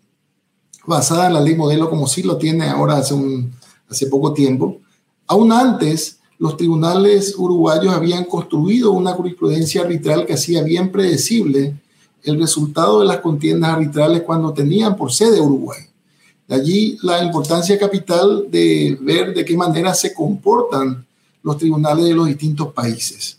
basada 0.87 1.28
en 1.28 1.35
la 1.35 1.40
ley 1.40 1.55
modelo 1.55 1.88
como 1.88 2.07
sí 2.07 2.22
lo 2.22 2.37
tiene 2.37 2.68
ahora 2.68 2.96
hace, 2.96 3.14
un, 3.14 3.52
hace 3.88 4.07
poco 4.07 4.35
tiempo, 4.35 4.81
aún 5.26 5.52
antes 5.52 6.18
los 6.38 6.57
tribunales 6.57 7.35
uruguayos 7.38 7.94
habían 7.94 8.24
construido 8.24 8.90
una 8.90 9.12
jurisprudencia 9.12 9.83
arbitral 9.83 10.26
que 10.26 10.35
hacía 10.35 10.62
bien 10.62 10.90
predecible 10.90 11.81
el 12.24 12.38
resultado 12.38 13.00
de 13.00 13.06
las 13.06 13.18
contiendas 13.18 13.70
arbitrales 13.70 14.22
cuando 14.22 14.52
tenían 14.52 14.96
por 14.96 15.12
sede 15.12 15.40
Uruguay. 15.40 15.80
De 16.46 16.54
allí 16.54 16.98
la 17.02 17.22
importancia 17.22 17.78
capital 17.78 18.46
de 18.50 18.98
ver 19.00 19.35
de 19.35 19.44
qué 19.44 19.56
manera 19.56 19.94
se 19.94 20.12
comportan 20.12 21.06
los 21.42 21.56
tribunales 21.56 22.04
de 22.04 22.14
los 22.14 22.26
distintos 22.26 22.72
países. 22.72 23.38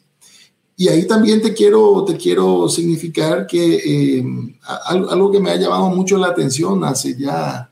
Y 0.76 0.88
ahí 0.88 1.06
también 1.06 1.42
te 1.42 1.54
quiero, 1.54 2.04
te 2.04 2.18
quiero 2.18 2.68
significar 2.68 3.46
que 3.46 3.76
eh, 4.18 4.26
algo 4.88 5.32
que 5.32 5.40
me 5.40 5.52
ha 5.52 5.56
llamado 5.56 5.90
mucho 5.90 6.18
la 6.18 6.28
atención 6.28 6.84
hace 6.84 7.16
ya 7.16 7.70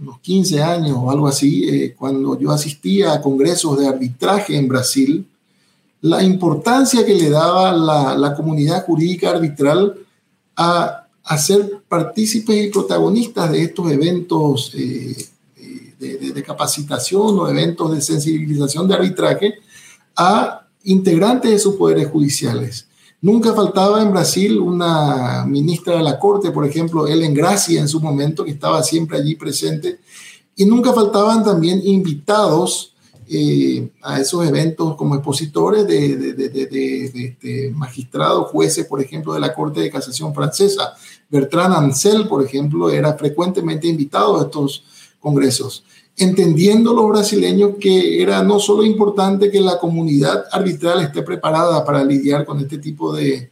unos 0.00 0.20
15 0.20 0.62
años 0.62 0.96
o 0.96 1.10
algo 1.10 1.26
así, 1.26 1.68
eh, 1.68 1.94
cuando 1.98 2.38
yo 2.38 2.52
asistía 2.52 3.12
a 3.12 3.20
congresos 3.20 3.78
de 3.78 3.88
arbitraje 3.88 4.56
en 4.56 4.68
Brasil, 4.68 5.26
la 6.00 6.22
importancia 6.22 7.04
que 7.04 7.14
le 7.14 7.28
daba 7.28 7.72
la, 7.72 8.16
la 8.16 8.34
comunidad 8.36 8.84
jurídica 8.86 9.30
arbitral 9.30 9.96
a, 10.58 11.06
a, 11.22 11.38
ser 11.38 11.82
partícipes 11.88 12.66
y 12.66 12.70
protagonistas 12.70 13.52
de 13.52 13.62
estos 13.62 13.90
eventos 13.92 14.72
eh, 14.74 15.16
de, 16.00 16.32
de, 16.32 16.42
capacitación 16.42 17.38
o 17.38 17.48
eventos 17.48 17.92
de 17.94 18.00
sensibilización 18.00 18.88
de 18.88 18.94
arbitraje 18.94 19.54
a 20.16 20.66
integrantes 20.82 21.52
de 21.52 21.58
sus 21.60 21.76
poderes 21.76 22.08
judiciales. 22.08 22.88
Nunca 23.20 23.54
faltaba 23.54 24.02
en 24.02 24.10
Brasil 24.10 24.58
una 24.58 25.44
ministra 25.46 25.96
de 25.96 26.02
la 26.02 26.18
Corte, 26.18 26.50
por 26.50 26.66
ejemplo, 26.66 27.06
Ellen 27.06 27.34
Gracia 27.34 27.80
en 27.80 27.88
su 27.88 28.00
momento, 28.00 28.44
que 28.44 28.52
estaba 28.52 28.82
siempre 28.82 29.18
allí 29.18 29.36
presente, 29.36 30.00
y 30.56 30.64
nunca 30.64 30.92
faltaban 30.92 31.44
también 31.44 31.80
invitados 31.84 32.94
eh, 33.30 33.90
a 34.02 34.20
esos 34.20 34.46
eventos 34.46 34.96
como 34.96 35.14
expositores 35.14 35.86
de, 35.86 36.16
de, 36.16 36.32
de, 36.48 37.36
de, 37.40 37.70
magistrados, 37.74 38.50
jueces, 38.50 38.86
por 38.86 39.00
ejemplo, 39.00 39.34
de 39.34 39.40
la 39.40 39.54
Corte 39.54 39.80
de 39.80 39.90
Casación 39.90 40.34
Francesa. 40.34 40.94
Bertrand 41.28 41.74
Ansel, 41.74 42.26
por 42.26 42.44
ejemplo, 42.44 42.90
era 42.90 43.14
frecuentemente 43.14 43.86
invitado 43.86 44.38
a 44.38 44.44
estos 44.44 44.84
congresos 45.20 45.84
entendiendo 46.18 46.92
los 46.92 47.08
brasileños 47.08 47.76
que 47.78 48.20
era 48.20 48.42
no 48.42 48.58
solo 48.58 48.82
importante 48.82 49.50
que 49.50 49.60
la 49.60 49.78
comunidad 49.78 50.46
arbitral 50.50 51.00
esté 51.00 51.22
preparada 51.22 51.84
para 51.84 52.02
lidiar 52.02 52.44
con 52.44 52.58
este 52.58 52.78
tipo 52.78 53.14
de, 53.14 53.50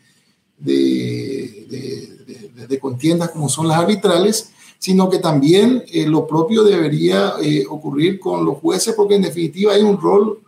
de, 0.58 1.66
de, 1.70 2.66
de 2.66 2.78
contiendas 2.78 3.30
como 3.30 3.48
son 3.48 3.68
las 3.68 3.78
arbitrales, 3.78 4.50
sino 4.78 5.08
que 5.10 5.18
también 5.18 5.84
eh, 5.92 6.06
lo 6.06 6.26
propio 6.26 6.62
debería 6.62 7.34
eh, 7.42 7.64
ocurrir 7.68 8.20
con 8.20 8.44
los 8.44 8.58
jueces, 8.58 8.94
porque 8.94 9.16
en 9.16 9.22
definitiva 9.22 9.72
hay 9.72 9.82
un 9.82 10.00
rol 10.00 10.40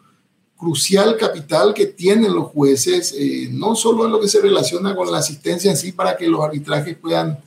crucial, 0.57 1.17
capital 1.17 1.73
que 1.73 1.87
tienen 1.87 2.35
los 2.35 2.49
jueces, 2.49 3.15
eh, 3.17 3.49
no 3.51 3.75
solo 3.75 4.05
en 4.05 4.13
lo 4.13 4.21
que 4.21 4.29
se 4.29 4.41
relaciona 4.41 4.95
con 4.95 5.11
la 5.11 5.19
asistencia 5.19 5.71
en 5.71 5.77
sí 5.77 5.93
para 5.93 6.17
que 6.17 6.27
los 6.27 6.41
arbitrajes 6.41 6.97
puedan 6.97 7.39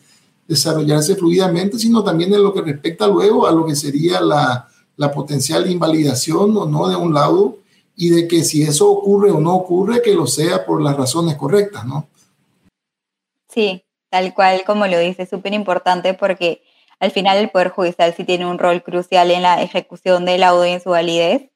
desarrollarse 0.47 1.15
fluidamente, 1.15 1.77
sino 1.77 2.03
también 2.03 2.33
en 2.33 2.41
lo 2.41 2.53
que 2.53 2.61
respecta 2.61 3.07
luego 3.07 3.45
a 3.45 3.51
lo 3.51 3.65
que 3.65 3.75
sería 3.75 4.21
la, 4.21 4.69
la 4.95 5.11
potencial 5.11 5.69
invalidación 5.69 6.55
o 6.55 6.65
no 6.65 6.87
de 6.87 6.95
un 6.95 7.13
laudo 7.13 7.57
y 7.95 8.09
de 8.09 8.27
que 8.27 8.43
si 8.43 8.63
eso 8.63 8.89
ocurre 8.89 9.31
o 9.31 9.39
no 9.39 9.55
ocurre, 9.55 10.01
que 10.01 10.13
lo 10.13 10.25
sea 10.25 10.65
por 10.65 10.81
las 10.81 10.95
razones 10.95 11.35
correctas, 11.35 11.85
¿no? 11.85 12.07
Sí, 13.49 13.83
tal 14.09 14.33
cual 14.33 14.63
como 14.65 14.87
lo 14.87 14.97
dice, 14.97 15.25
súper 15.25 15.53
importante 15.53 16.13
porque 16.13 16.63
al 17.01 17.11
final 17.11 17.37
el 17.37 17.49
Poder 17.49 17.69
Judicial 17.69 18.13
sí 18.15 18.23
tiene 18.25 18.45
un 18.45 18.59
rol 18.59 18.83
crucial 18.83 19.31
en 19.31 19.41
la 19.41 19.61
ejecución 19.63 20.23
del 20.23 20.41
laudo 20.41 20.65
y 20.67 20.71
en 20.71 20.81
su 20.81 20.91
validez. 20.91 21.49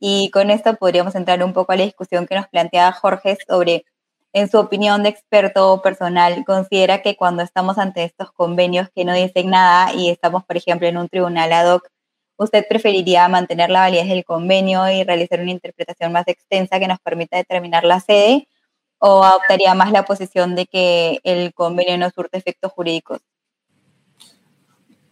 Y 0.00 0.30
con 0.30 0.50
esto 0.50 0.74
podríamos 0.76 1.14
entrar 1.14 1.42
un 1.44 1.52
poco 1.52 1.72
a 1.72 1.76
la 1.76 1.84
discusión 1.84 2.26
que 2.26 2.34
nos 2.34 2.48
planteaba 2.48 2.92
Jorge 2.92 3.38
sobre 3.48 3.84
en 4.32 4.48
su 4.50 4.58
opinión 4.58 5.02
de 5.04 5.10
experto 5.10 5.82
personal, 5.82 6.44
considera 6.44 7.02
que 7.02 7.16
cuando 7.16 7.42
estamos 7.42 7.78
ante 7.78 8.04
estos 8.04 8.32
convenios 8.32 8.88
que 8.94 9.04
no 9.04 9.14
dicen 9.14 9.50
nada 9.50 9.94
y 9.94 10.10
estamos, 10.10 10.44
por 10.44 10.56
ejemplo, 10.56 10.88
en 10.88 10.96
un 10.98 11.08
tribunal 11.08 11.52
ad 11.52 11.74
hoc, 11.74 11.88
¿usted 12.36 12.66
preferiría 12.68 13.28
mantener 13.28 13.70
la 13.70 13.80
validez 13.80 14.08
del 14.08 14.24
convenio 14.24 14.88
y 14.90 15.04
realizar 15.04 15.40
una 15.40 15.50
interpretación 15.52 16.12
más 16.12 16.28
extensa 16.28 16.80
que 16.80 16.88
nos 16.88 17.00
permita 17.00 17.36
determinar 17.36 17.84
la 17.84 18.00
sede? 18.00 18.48
¿O 18.98 19.24
adoptaría 19.24 19.74
más 19.74 19.92
la 19.92 20.04
posición 20.04 20.56
de 20.56 20.66
que 20.66 21.20
el 21.24 21.54
convenio 21.54 21.98
no 21.98 22.10
surte 22.10 22.38
efectos 22.38 22.72
jurídicos? 22.72 23.20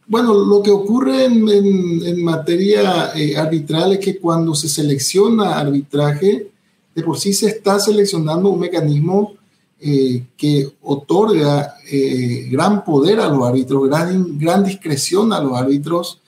Bueno, 0.09 0.33
lo 0.33 0.63
que 0.63 0.71
ocurre 0.71 1.27
en, 1.27 2.25
materia 2.25 3.13
eh, 3.15 3.37
arbitral 3.37 3.93
es 3.93 3.99
que 3.99 4.19
cuando 4.19 4.55
se 4.55 4.67
selecciona 4.67 5.59
arbitraje, 5.59 6.51
de 6.95 7.03
por 7.03 7.19
sí 7.19 7.35
se 7.35 7.49
está 7.49 7.79
seleccionando 7.79 8.49
un 8.49 8.59
mecanismo 8.59 9.35
eh, 9.79 10.25
que 10.35 10.67
otorga 10.81 11.75
eh, 11.93 12.49
gran 12.51 12.87
poder 12.87 13.21
a 13.21 13.29
los 13.29 13.47
árbitros, 13.47 13.87
gran, 13.87 14.65
discreción 14.65 15.31
a 15.31 15.43
los 15.43 15.53
árbitros 15.57 16.21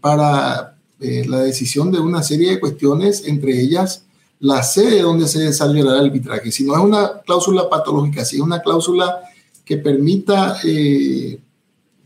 para 0.00 0.76
la 1.00 1.40
decisión 1.40 1.90
de 1.90 2.00
una 2.00 2.22
serie 2.22 2.50
de 2.50 2.60
cuestiones, 2.60 3.24
entre 3.26 3.60
ellas 3.60 4.04
la 4.40 4.62
sede 4.62 5.02
donde 5.02 5.26
se 5.28 5.40
desarrollará 5.40 5.98
el 5.98 6.06
arbitraje. 6.06 6.52
Si 6.52 6.64
no 6.64 6.74
es 6.74 6.80
una 6.80 7.20
cláusula 7.24 7.68
patológica, 7.68 8.24
si 8.24 8.36
es 8.36 8.42
una 8.42 8.60
cláusula 8.60 9.20
que 9.64 9.78
permita 9.78 10.56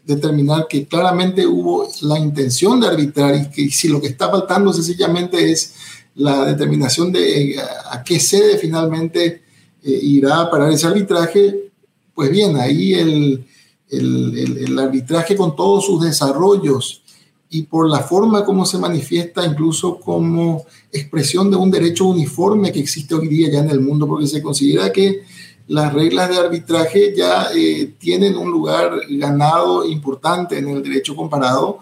determinar 0.05 0.67
que 0.69 0.87
claramente 0.87 1.47
hubo 1.47 1.89
la 2.03 2.19
intención 2.19 2.81
de 2.81 2.89
arbitrar 2.89 3.35
y 3.37 3.51
que 3.51 3.71
si 3.71 3.89
lo 3.89 4.01
que 4.01 4.09
está 4.09 4.31
faltando 4.31 4.73
sencillamente 4.73 5.51
es 5.51 5.75
la 6.17 6.45
determinación 6.45 7.13
de 7.13 7.53
eh, 7.53 7.57
a 7.91 8.03
qué 8.03 8.19
sede 8.21 8.59
finalmente 8.59 9.43
eh, 9.83 9.99
irá 10.03 10.41
a 10.41 10.51
parar 10.51 10.71
ese 10.71 10.87
arbitraje, 10.87 11.71
pues 12.15 12.31
bien, 12.31 12.57
ahí 12.57 12.95
el, 12.95 13.45
el, 13.89 14.39
el, 14.39 14.59
el, 14.59 14.79
arbitraje 14.79 15.37
con 15.37 15.57
todos 15.57 15.87
sus 15.87 16.05
desarrollos 16.05 17.03
y 17.51 17.63
por 17.63 17.89
la 17.89 18.01
forma 18.01 18.45
como 18.45 18.65
se 18.65 18.79
manifiesta 18.79 19.45
incluso 19.45 19.99
como 19.99 20.65
expresión 20.91 21.51
de 21.51 21.57
un 21.57 21.71
derecho 21.71 22.07
uniforme 22.07 22.73
que 22.73 22.81
existe 22.81 23.15
hoy 23.15 23.29
día 23.29 23.51
ya 23.51 23.61
en 23.61 23.71
el 23.71 23.81
mundo, 23.81 24.07
porque 24.07 24.27
se 24.27 24.43
considera 24.43 24.93
que 24.93 25.23
las 25.69 25.93
reglas 25.93 26.29
de 26.29 26.39
arbitraje 26.39 27.15
ya 27.17 27.49
eh, 27.55 27.95
tienen 27.99 28.37
un 28.37 28.51
lugar 28.51 29.01
ganado 29.09 29.87
importante 29.87 30.59
en 30.59 30.69
el 30.69 30.83
derecho 30.83 31.15
comparado 31.15 31.79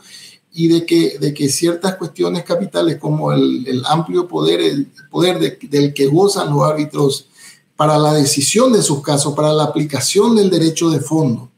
y 0.53 0.69
de 0.69 0.85
que, 0.85 1.19
de 1.19 1.33
que 1.33 1.49
ciertas 1.49 1.97
cuestiones 1.97 2.45
capitales 2.45 2.99
como 2.99 3.33
el, 3.33 3.83
amplio 3.87 4.27
poder, 4.27 4.61
el 4.61 4.87
poder 5.11 5.39
de, 5.39 5.59
del 5.69 5.95
que 5.95 6.07
gozan 6.07 6.51
los 6.51 6.63
árbitros 6.63 7.29
para 7.77 7.99
la 7.99 8.13
decisión 8.13 8.73
de 8.73 8.83
sus 8.83 9.03
casos, 9.03 9.35
para 9.35 9.53
la 9.53 9.65
aplicación 9.65 10.37
del 10.37 10.51
derecho 10.51 10.91
de 10.91 11.01
fondo, 11.01 11.51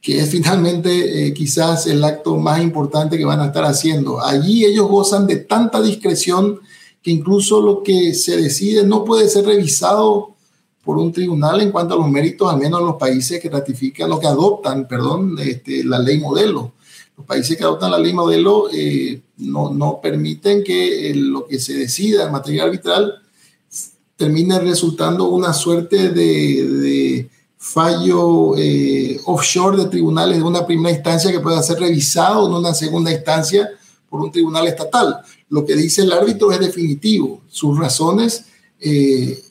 que 0.00 0.20
es 0.20 0.30
finalmente 0.30 1.26
eh, 1.26 1.34
quizás 1.34 1.86
el 1.86 2.02
acto 2.02 2.36
más 2.36 2.60
importante 2.62 3.18
que 3.18 3.24
van 3.24 3.40
a 3.40 3.46
estar 3.46 3.64
haciendo. 3.64 4.20
Allí 4.20 4.64
ellos 4.64 4.88
gozan 4.88 5.26
de 5.26 5.36
tanta 5.36 5.80
discreción 5.80 6.60
que 7.02 7.10
incluso 7.10 7.60
lo 7.60 7.82
que 7.82 8.14
se 8.14 8.36
decide 8.36 8.84
no 8.84 9.04
puede 9.04 9.28
ser 9.28 9.44
revisado 9.44 10.35
por 10.86 10.96
un 10.96 11.12
tribunal 11.12 11.60
en 11.60 11.70
cuanto 11.70 11.92
a 11.92 11.98
los 11.98 12.08
méritos, 12.08 12.50
al 12.50 12.58
menos 12.58 12.80
en 12.80 12.86
los 12.86 12.96
países 12.96 13.38
que 13.40 13.50
ratifican, 13.50 14.10
o 14.10 14.18
que 14.18 14.26
adoptan, 14.26 14.88
perdón, 14.88 15.36
este, 15.38 15.84
la 15.84 15.98
ley 15.98 16.18
modelo 16.18 16.72
los 17.16 17.26
países 17.26 17.56
que 17.56 17.64
adoptan 17.64 17.90
la 17.90 17.98
ley 17.98 18.12
modelo 18.12 18.68
eh, 18.72 19.22
no, 19.38 19.72
no, 19.72 20.00
permiten 20.02 20.62
que 20.62 21.10
eh, 21.10 21.14
lo 21.14 21.46
que 21.46 21.58
se 21.58 21.74
decida 21.74 22.26
en 22.26 22.32
materia 22.32 22.64
arbitral 22.64 23.22
termine 24.16 24.58
resultando 24.60 25.28
una 25.28 25.52
suerte 25.52 26.10
de, 26.10 26.66
de 26.66 27.30
fallo 27.58 28.56
eh, 28.56 29.18
offshore 29.24 29.78
de 29.78 29.86
tribunales 29.86 30.38
de 30.38 30.42
una 30.42 30.66
primera 30.66 30.94
instancia 30.94 31.32
que 31.32 31.40
pueda 31.40 31.62
ser 31.62 31.78
revisado 31.78 32.46
en 32.46 32.54
una 32.54 32.74
segunda 32.74 33.10
instancia 33.10 33.70
por 34.08 34.20
un 34.20 34.30
tribunal 34.30 34.66
estatal. 34.66 35.16
Lo 35.48 35.64
que 35.64 35.74
dice 35.74 36.02
el 36.02 36.12
árbitro 36.12 36.52
es 36.52 36.60
definitivo. 36.60 37.40
Sus 37.48 37.78
razones 37.78 38.44
eh, 38.78 39.42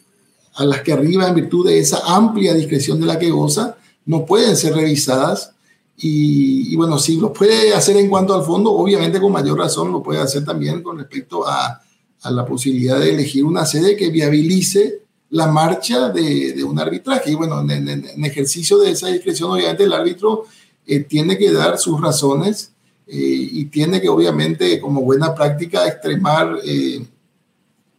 a 0.56 0.66
las 0.66 0.82
que 0.82 0.94
arriba 0.94 1.28
en 1.28 1.36
virtud 1.36 1.68
de 1.68 1.80
esa 1.80 2.00
amplia 2.06 2.54
discreción 2.54 3.00
de 3.00 3.06
la 3.06 3.20
que 3.20 3.30
goza 3.30 3.78
no 4.06 4.26
pueden 4.26 4.56
ser 4.56 4.74
revisadas 4.74 5.52
y, 5.98 6.74
y, 6.74 6.76
bueno, 6.76 7.00
si 7.00 7.18
lo 7.18 7.32
puede 7.32 7.74
hacer 7.74 7.96
en 7.96 8.10
cuanto 8.10 8.34
al 8.34 8.44
fondo, 8.44 8.72
obviamente 8.74 9.20
con 9.20 9.32
mayor 9.32 9.58
razón 9.58 9.92
lo 9.92 10.04
puede 10.04 10.20
hacer 10.20 10.44
también 10.44 10.84
con 10.84 10.98
respecto 10.98 11.48
a, 11.48 11.82
a 12.22 12.32
la 12.32 12.46
posibilidad 12.46 13.00
de 13.00 13.12
elegir 13.12 13.46
una 13.46 13.66
sede 13.66 13.96
que 13.96 14.10
viabilice 14.10 15.04
la 15.30 15.48
marcha 15.48 16.10
de, 16.10 16.64
un 16.64 16.80
arbitraje. 16.80 17.32
Y 17.32 17.36
bueno, 17.36 17.62
en, 17.62 17.88
en, 17.88 18.08
en, 18.08 18.26
ejercicio 18.26 18.78
de 18.80 18.92
esa 18.92 19.08
discreción, 19.08 19.52
obviamente 19.52 19.84
el 19.84 19.94
árbitro 19.94 20.46
eh, 20.88 21.02
tiene 21.02 21.38
que 21.38 21.52
dar 21.52 21.78
sus 21.78 22.02
razones 22.02 22.74
eh, 23.08 23.16
y 23.18 23.66
tiene 23.66 24.02
que 24.02 24.10
obviamente 24.10 24.80
como 24.80 25.02
buena 25.02 25.36
práctica 25.36 25.88
extremar, 25.88 26.58
eh, 26.64 27.06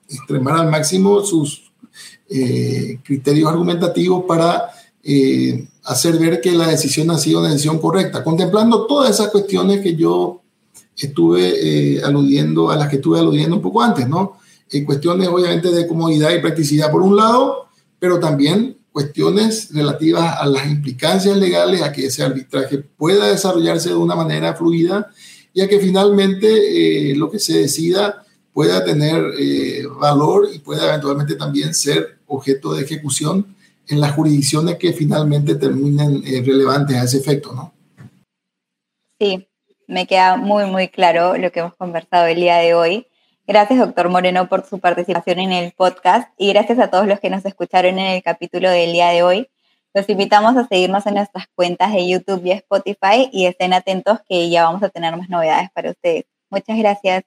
extremar 0.09 0.59
al 0.59 0.71
máximo 0.71 1.21
sus 1.25 1.66
eh, 2.29 2.99
criterios 3.05 3.51
argumentativos 3.51 4.25
para 4.27 4.71
eh, 5.03 5.69
hacer 5.85 6.19
ver 6.19 6.41
que 6.41 6.53
la 6.53 6.69
decisión 6.69 7.11
ha 7.11 7.19
sido 7.19 7.41
una 7.41 7.51
decisión 7.51 7.79
correcta, 7.79 8.25
contemplando 8.25 8.87
todas 8.87 9.11
esas 9.11 9.29
cuestiones 9.29 9.81
que 9.81 9.95
yo 9.95 10.43
estuve 10.97 11.97
eh, 11.97 12.03
aludiendo, 12.03 12.71
a 12.71 12.77
las 12.77 12.89
que 12.89 12.97
estuve 12.97 13.19
aludiendo 13.19 13.57
un 13.57 13.63
poco 13.63 13.83
antes, 13.83 14.09
¿no? 14.09 14.39
Eh, 14.71 14.85
cuestiones 14.85 15.29
obviamente 15.29 15.71
de 15.71 15.87
comodidad 15.87 16.33
y 16.33 16.41
practicidad 16.41 16.91
por 16.91 17.03
un 17.03 17.17
lado, 17.17 17.69
pero 17.99 18.19
también 18.19 18.79
cuestiones 18.91 19.69
relativas 19.73 20.37
a 20.41 20.47
las 20.47 20.67
implicancias 20.67 21.37
legales, 21.37 21.83
a 21.83 21.93
que 21.93 22.07
ese 22.07 22.23
arbitraje 22.23 22.79
pueda 22.79 23.29
desarrollarse 23.29 23.91
de 23.91 23.95
una 23.95 24.17
manera 24.17 24.55
fluida 24.55 25.11
y 25.53 25.61
a 25.61 25.69
que 25.69 25.79
finalmente 25.79 27.11
eh, 27.11 27.15
lo 27.15 27.31
que 27.31 27.39
se 27.39 27.59
decida 27.59 28.25
pueda 28.53 28.85
tener 28.85 29.23
eh, 29.39 29.85
valor 30.01 30.49
y 30.53 30.59
pueda 30.59 30.89
eventualmente 30.89 31.35
también 31.35 31.75
ser 31.75 32.16
objeto 32.27 32.75
de 32.75 32.85
ejecución 32.85 33.57
en 33.89 34.01
las 34.01 34.13
jurisdicciones 34.13 34.77
que 34.77 34.93
finalmente 34.93 35.55
terminen 35.55 36.23
eh, 36.27 36.43
relevantes 36.45 36.97
a 36.97 37.05
ese 37.05 37.19
efecto, 37.19 37.53
¿no? 37.53 37.73
Sí, 39.19 39.49
me 39.87 40.07
queda 40.07 40.37
muy, 40.37 40.67
muy 40.67 40.89
claro 40.89 41.37
lo 41.37 41.51
que 41.53 41.61
hemos 41.61 41.75
conversado 41.77 42.27
el 42.27 42.37
día 42.37 42.57
de 42.57 42.75
hoy. 42.75 43.07
Gracias, 43.47 43.79
doctor 43.79 44.09
Moreno, 44.09 44.49
por 44.49 44.67
su 44.67 44.81
participación 44.81 45.39
en 45.39 45.53
el 45.53 45.73
podcast 45.73 46.29
y 46.37 46.53
gracias 46.53 46.81
a 46.81 46.91
todos 46.91 47.07
los 47.07 47.21
que 47.21 47.31
nos 47.31 47.45
escucharon 47.45 47.99
en 47.99 48.07
el 48.07 48.23
capítulo 48.23 48.69
del 48.71 48.93
día 48.93 49.09
de 49.11 49.23
hoy. 49.23 49.49
Los 49.95 50.09
invitamos 50.09 50.57
a 50.57 50.67
seguirnos 50.67 51.07
en 51.07 51.15
nuestras 51.15 51.47
cuentas 51.55 51.93
de 51.93 52.09
YouTube 52.09 52.45
y 52.45 52.51
Spotify 52.51 53.31
y 53.33 53.47
estén 53.47 53.73
atentos 53.73 54.19
que 54.29 54.51
ya 54.51 54.65
vamos 54.65 54.83
a 54.83 54.89
tener 54.89 55.17
más 55.17 55.29
novedades 55.29 55.71
para 55.73 55.91
ustedes. 55.91 56.25
Muchas 56.51 56.77
gracias. 56.77 57.23